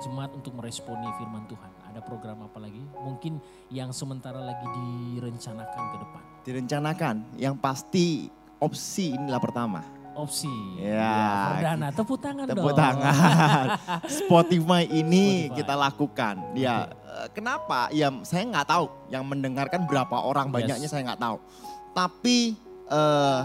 jemaat 0.04 0.36
untuk 0.36 0.52
meresponi 0.60 1.08
firman 1.16 1.48
Tuhan? 1.48 1.72
Ada 1.96 2.04
program 2.04 2.44
apa 2.44 2.60
lagi? 2.60 2.84
Mungkin 3.00 3.40
yang 3.72 3.96
sementara 3.96 4.44
lagi 4.44 4.68
direncanakan 4.76 5.84
ke 5.88 5.98
depan. 6.04 6.24
Direncanakan, 6.44 7.16
yang 7.40 7.56
pasti 7.56 8.28
opsi 8.60 9.16
inilah 9.16 9.40
pertama. 9.40 9.95
Opsi. 10.16 10.52
Ya, 10.80 11.52
Perdana, 11.52 11.88
tepuk 11.92 12.18
tangan 12.18 12.46
Tepuk 12.48 12.72
dong. 12.72 12.80
tangan. 12.80 13.66
Spotify 14.24 14.84
ini 14.86 15.46
Spotify. 15.46 15.56
kita 15.60 15.74
lakukan. 15.76 16.36
Ya, 16.56 16.76
eh, 16.88 17.28
kenapa? 17.32 17.92
Ya 17.92 18.08
saya 18.24 18.48
nggak 18.48 18.64
tahu. 18.66 18.86
Yang 19.08 19.24
mendengarkan 19.28 19.84
berapa 19.84 20.16
orang 20.16 20.50
Yes. 20.50 20.56
banyaknya 20.56 20.88
saya 20.88 21.02
nggak 21.06 21.22
tahu. 21.22 21.38
Tapi 21.92 22.38
eh 22.86 23.42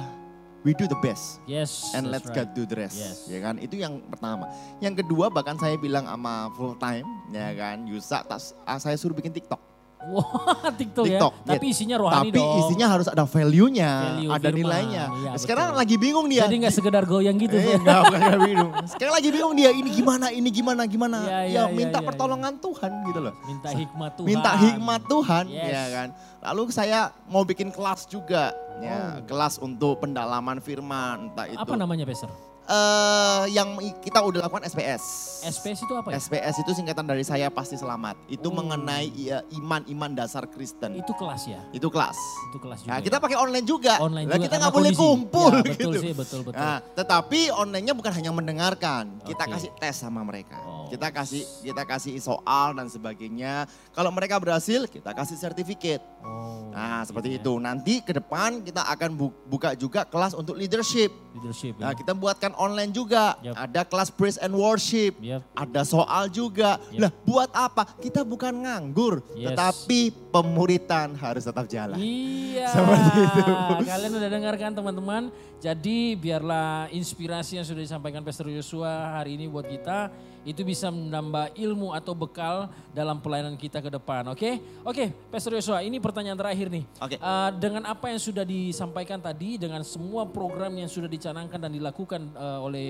we 0.61 0.71
do 0.71 0.85
the 0.85 0.99
best 1.01 1.41
Yes. 1.45 1.91
and 1.91 2.13
let's 2.13 2.29
right. 2.29 2.45
God 2.45 2.49
do 2.53 2.63
the 2.65 2.77
rest. 2.77 2.97
Yes. 2.97 3.25
Ya 3.27 3.41
kan? 3.41 3.57
Itu 3.57 3.75
yang 3.75 4.05
pertama. 4.07 4.47
Yang 4.79 5.03
kedua 5.03 5.27
bahkan 5.27 5.57
saya 5.57 5.75
bilang 5.75 6.05
sama 6.05 6.53
full 6.53 6.77
time, 6.77 7.07
ya 7.31 7.51
kan? 7.53 7.83
Yusa 7.85 8.23
tas, 8.23 8.53
ah, 8.63 8.77
saya 8.77 8.95
suruh 8.95 9.13
bikin 9.13 9.33
TikTok. 9.33 9.59
Wah, 10.01 10.25
TikTok, 10.81 11.05
ya. 11.05 11.21
TikTok, 11.21 11.33
Tapi 11.45 11.67
isinya 11.69 11.97
rohani 11.97 12.29
Tapi 12.29 12.41
dong. 12.41 12.59
isinya 12.65 12.87
harus 12.89 13.07
ada 13.07 13.25
value-nya, 13.25 13.91
Value 14.17 14.31
ada 14.31 14.41
firman. 14.43 14.57
nilainya. 14.57 15.05
Iya, 15.13 15.31
Sekarang 15.37 15.67
betul. 15.71 15.81
lagi 15.85 15.97
bingung 15.97 16.27
dia. 16.27 16.43
Jadi 16.43 16.57
nggak 16.57 16.75
sekedar 16.75 17.05
goyang 17.05 17.37
gitu. 17.37 17.55
Eh, 17.55 17.77
enggak, 17.77 18.01
enggak 18.09 18.39
bingung. 18.49 18.73
Sekarang 18.89 19.13
lagi 19.13 19.29
bingung 19.29 19.55
dia, 19.55 19.71
ini 19.71 19.91
gimana, 19.91 20.27
ini 20.31 20.49
gimana, 20.49 20.83
gimana. 20.85 21.19
Iya, 21.21 21.29
ya 21.29 21.41
iya, 21.45 21.63
iya, 21.63 21.63
minta 21.71 21.99
iya, 21.99 22.07
pertolongan 22.09 22.55
Tuhan 22.57 22.91
gitu 23.05 23.21
loh. 23.21 23.35
Minta 23.45 23.69
hikmat 23.71 24.11
Tuhan. 24.17 24.27
Minta 24.27 24.51
hikmat 24.57 25.01
Tuhan, 25.05 25.45
Yes. 25.47 25.69
ya 25.69 25.85
kan. 25.93 26.09
Lalu 26.43 26.63
saya 26.71 27.01
mau 27.27 27.45
bikin 27.45 27.69
kelas 27.69 28.09
juga. 28.09 28.57
Ya, 28.81 29.21
kelas 29.23 29.61
untuk 29.61 30.01
pendalaman 30.01 30.57
firman, 30.59 31.29
entah 31.29 31.45
itu. 31.45 31.61
Apa 31.61 31.77
namanya 31.77 32.09
Pastor? 32.09 32.33
Eh 32.71 33.45
yang 33.51 33.75
kita 33.99 34.23
udah 34.23 34.47
lakukan 34.47 34.63
SPS. 34.63 35.03
SPS 35.43 35.83
itu 35.83 35.91
apa 35.91 36.15
ya? 36.15 36.23
SPS 36.23 36.63
itu 36.63 36.71
singkatan 36.71 37.03
dari 37.03 37.27
saya 37.27 37.51
pasti 37.51 37.75
selamat. 37.75 38.15
Itu 38.31 38.47
Oh. 38.47 38.55
mengenai 38.55 39.11
ya, 39.11 39.43
iman-iman 39.51 40.15
dasar 40.15 40.47
Kristen. 40.47 40.95
Itu 40.95 41.11
kelas 41.13 41.51
ya? 41.51 41.59
Itu 41.73 41.91
kelas. 41.91 42.15
Itu 42.47 42.63
kelas 42.63 42.87
juga. 42.87 42.91
Nah, 42.93 42.99
ya? 43.01 43.05
kita 43.05 43.17
pakai 43.19 43.37
online 43.37 43.67
juga. 43.67 43.99
online 43.99 44.29
Lah, 44.29 44.37
juga 44.37 44.47
kita 44.47 44.57
nggak 44.61 44.75
boleh 44.75 44.93
kumpul 44.95 45.51
Ya, 45.51 45.63
betul 45.67 45.93
gitu. 45.93 46.03
sih, 46.07 46.13
betul 46.15 46.41
betul. 46.45 46.61
Nah, 46.61 46.79
tetapi 46.95 47.41
online-nya 47.51 47.91
bukan 47.91 48.13
hanya 48.13 48.31
mendengarkan, 48.31 49.19
kita 49.25 49.45
Oke. 49.45 49.53
kasih 49.57 49.71
tes 49.75 49.95
sama 49.97 50.23
mereka. 50.23 50.61
Oh. 50.63 50.87
Kita 50.87 51.11
kasih 51.11 51.43
kita 51.65 51.83
kasih 51.83 52.15
soal 52.19 52.75
dan 52.75 52.87
sebagainya. 52.87 53.67
Kalau 53.91 54.15
mereka 54.15 54.39
berhasil, 54.39 54.87
kita 54.87 55.11
kasih 55.11 55.35
sertifikat. 55.35 55.99
oh, 56.23 56.71
Nah, 56.71 57.03
seperti 57.03 57.35
gitu 57.35 57.59
itu. 57.59 57.59
Nanti 57.59 57.95
ke 57.99 58.13
depan 58.13 58.63
kita 58.63 58.87
akan 58.87 59.11
bu- 59.11 59.35
buka 59.45 59.75
juga 59.75 60.05
kelas 60.05 60.39
untuk 60.39 60.55
leadership. 60.55 61.11
ya. 61.11 61.35
Leadership 61.35 61.75
Nah, 61.81 61.91
ya. 61.91 61.99
kita 61.99 62.13
buatkan 62.13 62.53
online 62.61 62.93
juga. 62.93 63.41
Yap. 63.41 63.57
Ada 63.57 63.81
kelas 63.89 64.13
praise 64.13 64.37
and 64.37 64.53
worship. 64.53 65.17
Yep. 65.17 65.41
Ada 65.57 65.81
soal 65.89 66.29
juga. 66.29 66.77
Yep. 66.93 67.01
Lah, 67.01 67.11
buat 67.25 67.51
apa? 67.57 67.83
Kita 67.97 68.21
bukan 68.21 68.53
nganggur, 68.53 69.25
Yes. 69.33 69.57
tetapi 69.57 70.13
pemuritan 70.29 71.17
harus 71.17 71.49
tetap 71.49 71.65
jalan. 71.65 71.97
Iya. 71.97 72.69
Seperti 72.77 73.21
itu. 73.25 73.43
Kalian 73.89 74.13
udah 74.13 74.31
dengarkan 74.31 74.71
teman-teman. 74.77 75.23
Jadi 75.61 76.17
biarlah 76.17 76.89
inspirasi 76.89 77.61
yang 77.61 77.67
sudah 77.69 77.85
disampaikan 77.85 78.21
Pastor 78.21 78.49
Yosua 78.49 79.17
hari 79.17 79.37
ini 79.37 79.45
buat 79.45 79.69
kita 79.69 80.09
itu 80.45 80.65
bisa 80.65 80.89
menambah 80.89 81.53
ilmu 81.53 81.93
atau 81.93 82.17
bekal 82.17 82.73
dalam 82.97 83.21
pelayanan 83.21 83.55
kita 83.61 83.85
ke 83.85 83.93
depan. 83.93 84.25
Oke? 84.33 84.57
Oke, 84.83 85.13
Pastor 85.29 85.57
Yosua, 85.57 85.85
ini 85.85 86.01
pertanyaan 86.01 86.39
terakhir 86.39 86.73
nih. 86.73 86.85
Oke. 86.97 87.17
Eh, 87.21 87.51
dengan 87.61 87.85
apa 87.85 88.09
yang 88.09 88.21
sudah 88.21 88.45
disampaikan 88.45 89.21
tadi, 89.21 89.61
dengan 89.61 89.85
semua 89.85 90.25
program 90.25 90.73
yang 90.73 90.89
sudah 90.89 91.09
dicanangkan 91.09 91.61
dan 91.61 91.73
dilakukan 91.73 92.33
eh, 92.33 92.59
oleh 92.61 92.89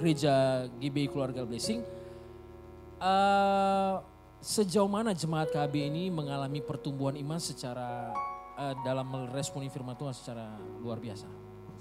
gereja 0.00 0.64
GBI 0.80 1.12
Keluarga 1.12 1.44
Blessing, 1.44 1.84
eh, 3.00 3.94
sejauh 4.40 4.88
mana 4.88 5.12
jemaat 5.12 5.52
KB 5.52 5.74
ini 5.90 6.08
mengalami 6.08 6.64
pertumbuhan 6.64 7.18
iman 7.20 7.40
secara 7.42 8.14
eh, 8.56 8.74
dalam 8.80 9.04
meresponi 9.04 9.68
firman 9.68 9.98
Tuhan 10.00 10.16
secara 10.16 10.56
luar 10.80 10.96
biasa? 10.96 11.28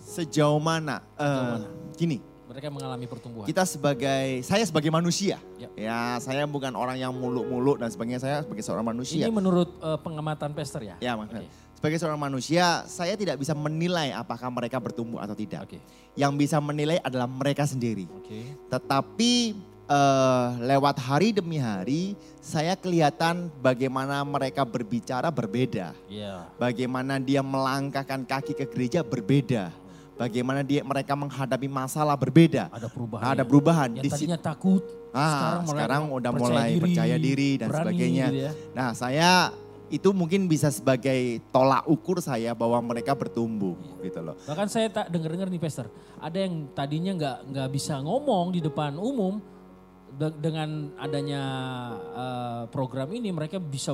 Sejauh 0.06 0.60
mana? 0.60 1.02
Eh, 1.16 1.24
mana? 1.24 1.70
Gini, 1.96 2.20
Mereka 2.46 2.70
mengalami 2.70 3.06
pertumbuhan. 3.10 3.50
kita 3.50 3.66
sebagai 3.66 4.46
saya 4.46 4.62
sebagai 4.62 4.94
manusia, 4.94 5.42
Yap. 5.58 5.72
ya 5.74 6.22
saya 6.22 6.46
bukan 6.46 6.78
orang 6.78 7.02
yang 7.02 7.10
muluk-muluk 7.10 7.82
dan 7.82 7.90
sebagainya. 7.90 8.22
Saya 8.22 8.38
sebagai 8.46 8.62
seorang 8.62 8.86
manusia. 8.86 9.26
Ini 9.26 9.34
menurut 9.34 9.74
eh, 9.82 9.98
pengamatan 9.98 10.54
Pastor 10.54 10.86
ya? 10.86 10.96
Ya, 11.02 11.18
maksudnya. 11.18 11.50
Sebagai 11.76 11.98
seorang 12.00 12.18
manusia, 12.18 12.88
saya 12.88 13.14
tidak 13.20 13.38
bisa 13.38 13.52
menilai 13.54 14.16
apakah 14.16 14.48
mereka 14.50 14.80
bertumbuh 14.80 15.20
atau 15.22 15.36
tidak. 15.38 15.70
Oke. 15.70 15.78
Yang 16.16 16.34
bisa 16.48 16.58
menilai 16.64 16.98
adalah 17.04 17.28
mereka 17.28 17.68
sendiri. 17.68 18.08
Oke. 18.10 18.58
Tetapi 18.72 19.34
eh, 19.86 20.48
lewat 20.66 20.98
hari 21.02 21.36
demi 21.36 21.62
hari, 21.62 22.18
saya 22.42 22.74
kelihatan 22.74 23.54
bagaimana 23.62 24.22
mereka 24.26 24.66
berbicara 24.66 25.30
berbeda. 25.30 25.94
Iya. 26.10 26.50
Bagaimana 26.58 27.22
dia 27.22 27.46
melangkahkan 27.46 28.26
kaki 28.26 28.54
ke 28.54 28.66
gereja 28.66 29.06
berbeda. 29.06 29.85
Bagaimana 30.16 30.64
dia 30.64 30.80
mereka 30.80 31.12
menghadapi 31.12 31.68
masalah 31.68 32.16
berbeda. 32.16 32.72
Ada 32.72 32.88
perubahan. 32.88 33.24
Ada 33.28 33.44
ya? 33.44 33.46
perubahan. 33.46 33.90
Yang 33.94 34.04
Di 34.04 34.10
tadinya 34.12 34.40
takut, 34.40 34.84
Ah, 35.12 35.60
mulai 35.60 35.68
sekarang 35.76 36.04
udah 36.10 36.32
percaya 36.32 36.52
mulai 36.52 36.68
diri, 36.70 36.82
percaya 36.82 37.16
diri 37.18 37.50
dan 37.56 37.68
berani 37.68 37.84
sebagainya. 37.84 38.26
gitu 38.26 38.38
ya. 38.38 38.52
Nah, 38.72 38.90
saya 38.92 39.30
itu 39.86 40.10
mungkin 40.12 40.42
bisa 40.46 40.68
sebagai 40.68 41.20
tolak 41.50 41.86
ukur 41.86 42.18
saya 42.18 42.52
bahwa 42.52 42.80
mereka 42.82 43.12
bertumbuh 43.12 43.76
gitu 44.02 44.20
loh. 44.20 44.36
Bahkan 44.42 44.68
saya 44.68 44.88
tak 44.90 45.08
dengar-dengar 45.08 45.48
nih 45.48 45.62
Pastor, 45.62 45.88
ada 46.18 46.38
yang 46.38 46.68
tadinya 46.72 47.12
nggak 47.14 47.38
nggak 47.48 47.70
bisa 47.70 48.00
ngomong 48.00 48.50
di 48.50 48.60
depan 48.60 48.96
umum 48.96 49.40
de- 50.12 50.36
dengan 50.38 50.96
adanya 50.98 51.42
eh, 52.14 52.64
program 52.68 53.08
ini 53.10 53.30
mereka 53.30 53.56
bisa 53.56 53.94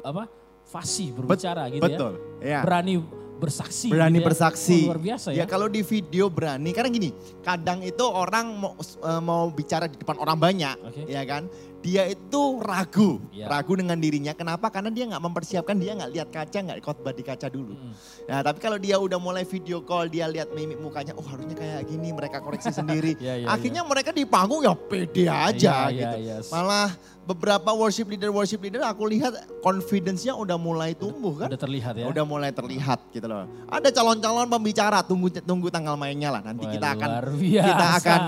apa 0.00 0.30
fasih 0.64 1.10
berbicara 1.12 1.68
gitu 1.68 1.82
Betul. 1.84 2.12
ya, 2.38 2.48
Ya. 2.48 2.60
berani 2.62 2.94
bersaksi, 3.36 3.92
berani 3.92 4.18
gitu 4.18 4.24
ya. 4.24 4.26
bersaksi. 4.28 4.78
Oh, 4.82 4.86
luar 4.90 5.00
biasa 5.00 5.28
ya. 5.36 5.44
kalau 5.44 5.68
di 5.68 5.84
video 5.84 6.26
berani, 6.32 6.70
karena 6.72 6.88
gini, 6.88 7.10
kadang 7.44 7.84
itu 7.84 8.04
orang 8.04 8.56
mau 8.56 8.72
eh, 8.80 9.20
mau 9.22 9.48
bicara 9.52 9.86
di 9.86 9.96
depan 10.00 10.16
orang 10.18 10.38
banyak, 10.40 10.76
Oke. 10.80 11.02
ya 11.06 11.22
kan? 11.28 11.46
Dia 11.84 12.02
itu 12.04 12.42
ragu, 12.58 13.22
Ya. 13.30 13.46
ragu 13.46 13.76
dengan 13.76 13.94
dirinya. 13.94 14.32
Kenapa? 14.32 14.68
Karena 14.68 14.90
dia 14.90 15.06
nggak 15.06 15.22
mempersiapkan, 15.22 15.76
dia 15.76 15.94
nggak 15.94 16.10
lihat 16.10 16.28
kaca, 16.30 16.58
nggak 16.62 16.78
khotbah 16.82 17.12
di 17.12 17.22
kaca 17.22 17.46
dulu. 17.46 17.74
Mm-mm. 17.74 17.92
Nah, 18.26 18.40
tapi 18.42 18.58
kalau 18.58 18.74
dia 18.76 18.98
udah 18.98 19.16
mulai 19.16 19.46
video 19.46 19.80
call, 19.80 20.08
dia 20.08 20.26
lihat 20.26 20.50
mimik 20.50 20.78
mukanya, 20.78 21.14
oh 21.14 21.22
harusnya 21.22 21.54
kayak 21.54 21.86
gini, 21.86 22.10
mereka 22.10 22.40
koreksi 22.40 22.74
sendiri. 22.78 23.14
Ya, 23.18 23.38
ya, 23.38 23.46
Akhirnya 23.48 23.82
mereka 23.82 24.10
di 24.10 24.26
panggung 24.26 24.62
ya 24.62 24.74
pede 24.74 25.26
aja 25.26 25.88
Ya, 25.88 25.94
ya, 25.94 25.94
gitu. 25.94 26.16
yes. 26.26 26.46
Malah 26.50 26.90
beberapa 27.26 27.74
worship 27.74 28.06
leader 28.06 28.30
worship 28.30 28.62
leader 28.62 28.86
aku 28.86 29.02
lihat 29.10 29.34
confidence-nya 29.58 30.38
udah 30.38 30.54
mulai 30.54 30.94
tumbuh 30.94 31.34
kan. 31.34 31.50
Udah 31.50 31.58
terlihat 31.58 31.98
ya. 31.98 32.06
Udah 32.06 32.22
mulai 32.22 32.54
terlihat 32.54 33.02
gitu 33.10 33.26
loh. 33.26 33.50
Ada 33.66 33.90
calon-calon 33.90 34.46
pembicara, 34.46 35.02
tunggu 35.02 35.26
tunggu 35.42 35.66
tanggal 35.66 35.98
mainnya 35.98 36.30
lah. 36.30 36.42
Nanti 36.42 36.66
Wah, 36.66 36.72
kita 36.74 36.88
akan 36.94 37.10
kita 37.42 37.86
akan 37.98 38.20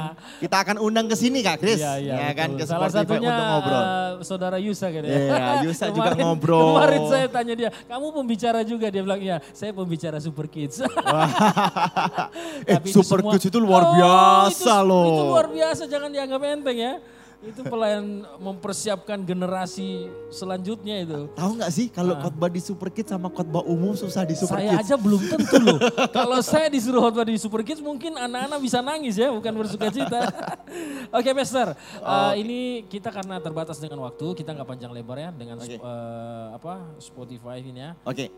kita 0.43 0.57
akan 0.67 0.77
undang 0.83 1.07
ke 1.07 1.15
sini 1.15 1.47
Kak 1.47 1.63
Kris. 1.63 1.79
Iya, 1.79 1.95
iya, 2.03 2.15
ya 2.19 2.31
kan 2.35 2.59
ke 2.59 2.67
Salah 2.67 2.91
satunya 2.91 3.31
ngobrol. 3.41 3.81
eh, 3.81 4.11
saudara 4.21 4.57
Yusa 4.57 4.87
kan 4.89 5.03
ya. 5.03 5.13
Iya, 5.13 5.45
Yusa 5.63 5.85
juga 5.89 6.11
Kemarin- 6.11 6.23
ngobrol. 6.25 6.63
Kemarin 6.69 7.03
saya 7.07 7.27
tanya 7.29 7.55
dia, 7.55 7.71
kamu 7.85 8.07
pembicara 8.13 8.61
juga? 8.63 8.87
Dia 8.89 9.03
bilang, 9.03 9.19
iya 9.19 9.37
saya 9.51 9.71
pembicara 9.71 10.19
Super 10.19 10.47
Kids. 10.47 10.81
Eh, 12.65 12.75
Tapi 12.75 12.89
Super 12.91 13.21
semua- 13.21 13.33
Kids 13.35 13.47
itu 13.47 13.59
luar 13.59 13.83
Oh, 13.85 13.93
biasa 13.95 14.75
itu- 14.81 14.89
loh. 14.89 15.07
Itu 15.09 15.23
luar 15.27 15.47
biasa, 15.49 15.83
jangan 15.87 16.11
dianggap 16.11 16.41
enteng 16.45 16.79
ya. 16.79 16.95
Itu 17.39 17.63
pelayan 17.63 18.27
mempersiapkan 18.43 19.23
generasi 19.23 20.11
selanjutnya 20.27 21.07
itu. 21.07 21.31
Tahu 21.39 21.51
nggak 21.63 21.71
sih 21.71 21.87
kalau 21.87 22.19
khotbah 22.19 22.51
di 22.51 22.59
Super 22.59 22.91
Kids 22.91 23.15
sama 23.15 23.31
khotbah 23.31 23.63
umum 23.63 23.95
susah 23.95 24.27
di 24.27 24.35
Super 24.35 24.59
saya 24.59 24.75
Kids. 24.75 24.91
aja 24.91 24.95
belum 24.99 25.23
tentu 25.23 25.57
loh. 25.63 25.79
Kalau 26.11 26.43
saya 26.43 26.67
disuruh 26.67 26.99
khotbah 26.99 27.23
di 27.23 27.39
Super 27.39 27.63
Kids 27.63 27.79
mungkin 27.79 28.19
anak-anak 28.19 28.59
bisa 28.59 28.83
nangis 28.83 29.15
ya, 29.15 29.31
bukan 29.31 29.55
bersuka 29.55 29.87
cita. 29.87 30.27
Oke 31.19 31.31
Pastor, 31.31 31.79
eh, 32.03 32.33
ini 32.43 32.83
kita 32.91 33.15
karena 33.15 33.39
terbatas 33.39 33.79
dengan 33.79 34.03
waktu, 34.03 34.35
kita 34.35 34.59
nggak 34.59 34.69
panjang 34.75 34.91
lebar 34.91 35.19
ya 35.23 35.31
dengan 35.31 35.63
Oke. 35.63 35.79
eh, 35.79 36.47
apa 36.59 36.91
Spotify 36.99 37.63
ini 37.63 37.87
ya. 37.87 37.95
Oke. 38.03 38.35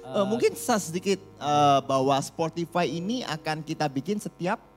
Eh, 0.00 0.24
mungkin 0.24 0.56
saya 0.56 0.80
sedikit 0.80 1.20
eh, 1.20 1.78
bahwa 1.84 2.16
Spotify 2.24 2.88
ini 2.88 3.20
akan 3.20 3.60
kita 3.60 3.84
bikin 3.84 4.16
setiap 4.16 4.69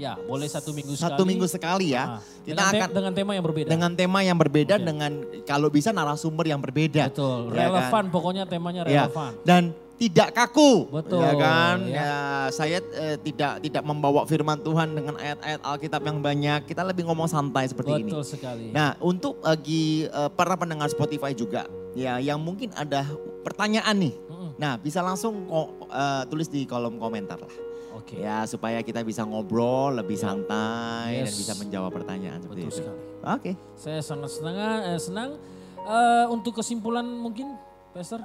Ya, 0.00 0.16
boleh 0.16 0.48
satu 0.48 0.72
minggu 0.72 0.96
sekali. 0.96 1.12
satu 1.12 1.22
minggu 1.22 1.44
sekali 1.44 1.92
ya. 1.92 2.16
Ah, 2.16 2.20
kita 2.40 2.56
dengan, 2.56 2.72
te- 2.72 2.78
akan 2.80 2.90
dengan 2.90 3.12
tema 3.12 3.32
yang 3.36 3.44
berbeda. 3.44 3.68
dengan 3.68 3.90
tema 3.92 4.18
yang 4.24 4.34
berbeda 4.34 4.74
Oke. 4.74 4.86
dengan 4.86 5.12
kalau 5.44 5.68
bisa 5.68 5.92
narasumber 5.92 6.48
yang 6.48 6.56
berbeda. 6.56 7.12
Betul, 7.12 7.52
Ya 7.52 7.68
kan? 7.68 7.68
relevan 7.68 8.04
pokoknya 8.08 8.44
temanya 8.44 8.82
Ya, 8.82 9.04
relevan. 9.04 9.36
dan 9.44 9.62
tidak 9.94 10.32
kaku. 10.32 10.88
Betul, 10.88 11.20
Ya 11.20 11.36
kan? 11.36 11.76
ya. 11.84 12.00
Ya, 12.00 12.14
saya 12.48 12.80
eh, 12.80 13.20
tidak 13.20 13.60
tidak 13.60 13.84
membawa 13.84 14.24
firman 14.24 14.56
Tuhan 14.58 14.88
dengan 14.90 15.14
ayat-ayat 15.14 15.60
Alkitab 15.60 16.00
yang 16.00 16.18
banyak. 16.18 16.64
Kita 16.64 16.80
lebih 16.80 17.04
ngomong 17.04 17.28
santai 17.28 17.68
seperti 17.68 18.00
ini. 18.00 18.08
Betul 18.08 18.24
sekali. 18.24 18.72
Nah, 18.72 18.96
untuk 18.98 19.36
bagi 19.38 20.08
eh, 20.08 20.30
para 20.32 20.56
pendengar 20.56 20.88
Spotify 20.88 21.30
juga 21.30 21.68
ya 21.92 22.16
yang 22.16 22.40
mungkin 22.40 22.72
ada 22.72 23.04
pertanyaan 23.42 24.00
nih. 24.00 24.14
Nah, 24.56 24.76
bisa 24.76 25.00
langsung 25.00 25.44
eh, 25.86 26.22
tulis 26.26 26.48
di 26.48 26.64
kolom 26.64 26.96
komentar 26.96 27.36
lah. 27.36 27.52
Oke, 28.00 28.16
Ya, 28.16 28.42
supaya 28.44 28.80
kita 28.80 29.00
bisa 29.00 29.22
ngobrol 29.22 29.94
lebih 29.94 30.16
santai 30.16 31.20
dan 31.20 31.28
Yes. 31.28 31.36
bisa 31.36 31.52
menjawab 31.54 31.92
pertanyaan 31.92 32.40
seperti 32.40 32.60
betul 32.62 32.72
itu. 32.72 32.80
sekali. 32.80 33.00
Oke. 33.22 33.52
Saya 33.74 34.00
sangat 34.00 34.30
senang, 34.30 34.56
eh, 34.56 34.98
senang. 34.98 35.30
Eh, 35.78 36.26
untuk 36.28 36.56
kesimpulan 36.56 37.04
mungkin, 37.04 37.56
Pastor, 37.90 38.20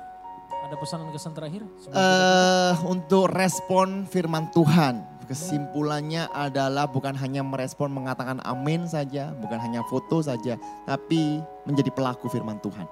ada 0.61 0.75
pesanan 0.75 1.11
kesan 1.11 1.33
terakhir? 1.33 1.61
eh 1.87 2.73
untuk 2.85 3.27
respon 3.27 4.03
firman 4.05 4.47
Tuhan. 4.49 5.03
Kesimpulannya 5.25 6.29
adalah 6.29 6.85
bukan 6.85 7.13
hanya 7.15 7.41
merespon 7.41 7.89
mengatakan 7.89 8.37
amin 8.41 8.85
saja, 8.85 9.33
bukan 9.35 9.57
hanya 9.57 9.81
foto 9.83 10.21
saja, 10.21 10.53
tapi 10.85 11.37
menjadi 11.65 11.89
pelaku 11.89 12.29
firman 12.29 12.61
Tuhan. 12.61 12.85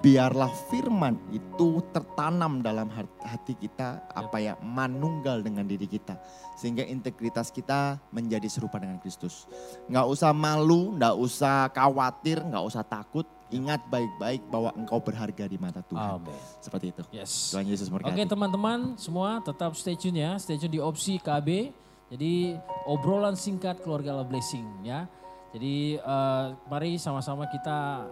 Biarlah 0.00 0.48
firman 0.72 1.20
itu 1.28 1.84
tertanam 1.92 2.64
dalam 2.64 2.88
hat- 2.88 3.20
hati 3.20 3.52
kita, 3.52 4.00
apa 4.16 4.40
ya, 4.40 4.56
manunggal 4.64 5.44
dengan 5.44 5.68
diri 5.68 5.84
kita. 5.84 6.16
Sehingga 6.56 6.88
integritas 6.88 7.52
kita 7.52 8.00
menjadi 8.08 8.48
serupa 8.48 8.80
dengan 8.80 8.96
Kristus. 8.96 9.44
Nggak 9.92 10.06
usah 10.08 10.32
malu, 10.32 10.96
nggak 10.96 11.14
usah 11.20 11.68
khawatir, 11.68 12.40
nggak 12.40 12.64
usah 12.64 12.80
takut. 12.80 13.28
Ingat 13.52 13.92
baik-baik 13.92 14.48
bahwa 14.48 14.72
engkau 14.72 15.04
berharga 15.04 15.44
di 15.44 15.60
mata 15.60 15.84
Tuhan. 15.84 16.16
Amin. 16.16 16.32
Seperti 16.64 16.96
itu. 16.96 17.02
Yes. 17.12 17.52
Tuhan 17.52 17.68
Yesus 17.68 17.92
Oke 17.92 18.00
memberkati. 18.00 18.24
teman-teman 18.24 18.78
semua 18.96 19.44
tetap 19.44 19.76
stay 19.76 20.00
tune 20.00 20.16
ya, 20.16 20.40
stay 20.40 20.56
tune 20.56 20.72
di 20.72 20.80
opsi 20.80 21.20
KB. 21.20 21.76
Jadi 22.08 22.56
obrolan 22.88 23.36
singkat 23.36 23.84
keluarga 23.84 24.16
Allah 24.16 24.24
blessing 24.24 24.64
ya. 24.80 25.04
Jadi 25.50 25.98
eh, 25.98 26.46
mari 26.70 26.94
sama-sama 26.96 27.50
kita 27.50 28.06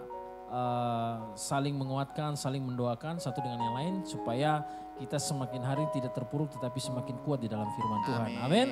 eh, 0.49 1.15
saling 1.37 1.77
menguatkan, 1.77 2.35
saling 2.35 2.65
mendoakan 2.65 3.21
satu 3.21 3.39
dengan 3.45 3.61
yang 3.61 3.77
lain 3.77 3.95
supaya 4.03 4.65
kita 4.99 5.21
semakin 5.21 5.63
hari 5.63 5.85
tidak 5.95 6.11
terpuruk 6.17 6.51
tetapi 6.51 6.81
semakin 6.83 7.17
kuat 7.23 7.39
di 7.39 7.49
dalam 7.49 7.71
firman 7.77 8.01
Tuhan. 8.03 8.29
Amin. 8.43 8.69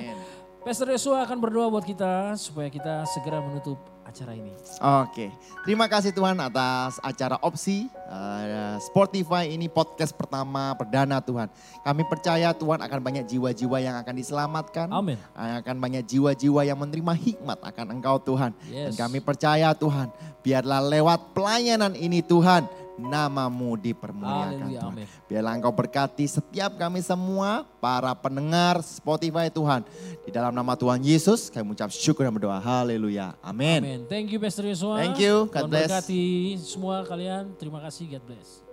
Pastor 0.67 0.91
Yosua 0.91 1.23
akan 1.23 1.39
berdoa 1.39 1.71
buat 1.71 1.87
kita 1.87 2.35
supaya 2.35 2.67
kita 2.67 3.07
segera 3.07 3.39
menutup 3.39 3.79
acara 4.03 4.35
ini. 4.35 4.51
Oke, 4.99 5.31
terima 5.63 5.87
kasih 5.87 6.11
Tuhan 6.11 6.35
atas 6.43 6.99
acara 6.99 7.39
opsi 7.39 7.87
uh, 8.03 8.75
Spotify 8.83 9.47
ini 9.47 9.71
podcast 9.71 10.11
pertama 10.11 10.75
perdana 10.75 11.23
Tuhan. 11.23 11.47
Kami 11.87 12.03
percaya 12.11 12.51
Tuhan 12.51 12.83
akan 12.83 12.99
banyak 12.99 13.23
jiwa-jiwa 13.31 13.79
yang 13.79 13.95
akan 13.95 14.11
diselamatkan. 14.19 14.91
Amin. 14.91 15.15
Akan 15.31 15.79
banyak 15.79 16.03
jiwa-jiwa 16.03 16.67
yang 16.67 16.75
menerima 16.75 17.15
hikmat 17.15 17.63
akan 17.63 17.85
Engkau 17.95 18.19
Tuhan. 18.19 18.51
Dan 18.67 18.91
Yes. 18.91 18.99
kami 18.99 19.23
percaya 19.23 19.71
Tuhan, 19.71 20.11
biarlah 20.43 20.83
lewat 20.83 21.31
pelayanan 21.31 21.95
ini 21.95 22.19
Tuhan, 22.19 22.67
namamu 22.97 23.77
dipermuliakan 23.77 24.57
Haleluya, 24.57 24.81
Tuhan. 24.81 24.93
amin. 24.93 25.07
Biarlah 25.29 25.53
Engkau 25.55 25.71
berkati 25.71 26.25
setiap 26.25 26.75
kami 26.75 26.99
semua, 26.99 27.63
para 27.77 28.11
pendengar 28.17 28.81
Spotify 28.83 29.47
Tuhan. 29.47 29.85
Di 30.25 30.33
dalam 30.33 30.51
nama 30.51 30.73
Tuhan 30.75 30.99
Yesus, 30.99 31.47
kami 31.47 31.71
mengucap 31.71 31.93
syukur 31.93 32.25
dan 32.27 32.33
berdoa. 32.35 32.57
Haleluya. 32.59 33.37
Amin. 33.39 33.79
Amin. 33.85 33.99
Thank 34.09 34.33
you 34.33 34.41
Pastor 34.41 34.67
Yosua. 34.67 34.99
Thank 34.99 35.21
you. 35.21 35.47
God 35.47 35.65
Tuhan 35.65 35.71
bless. 35.71 35.89
berkati 35.89 36.25
semua 36.59 37.05
kalian. 37.07 37.53
Terima 37.55 37.79
kasih. 37.79 38.17
God 38.17 38.25
bless. 38.27 38.66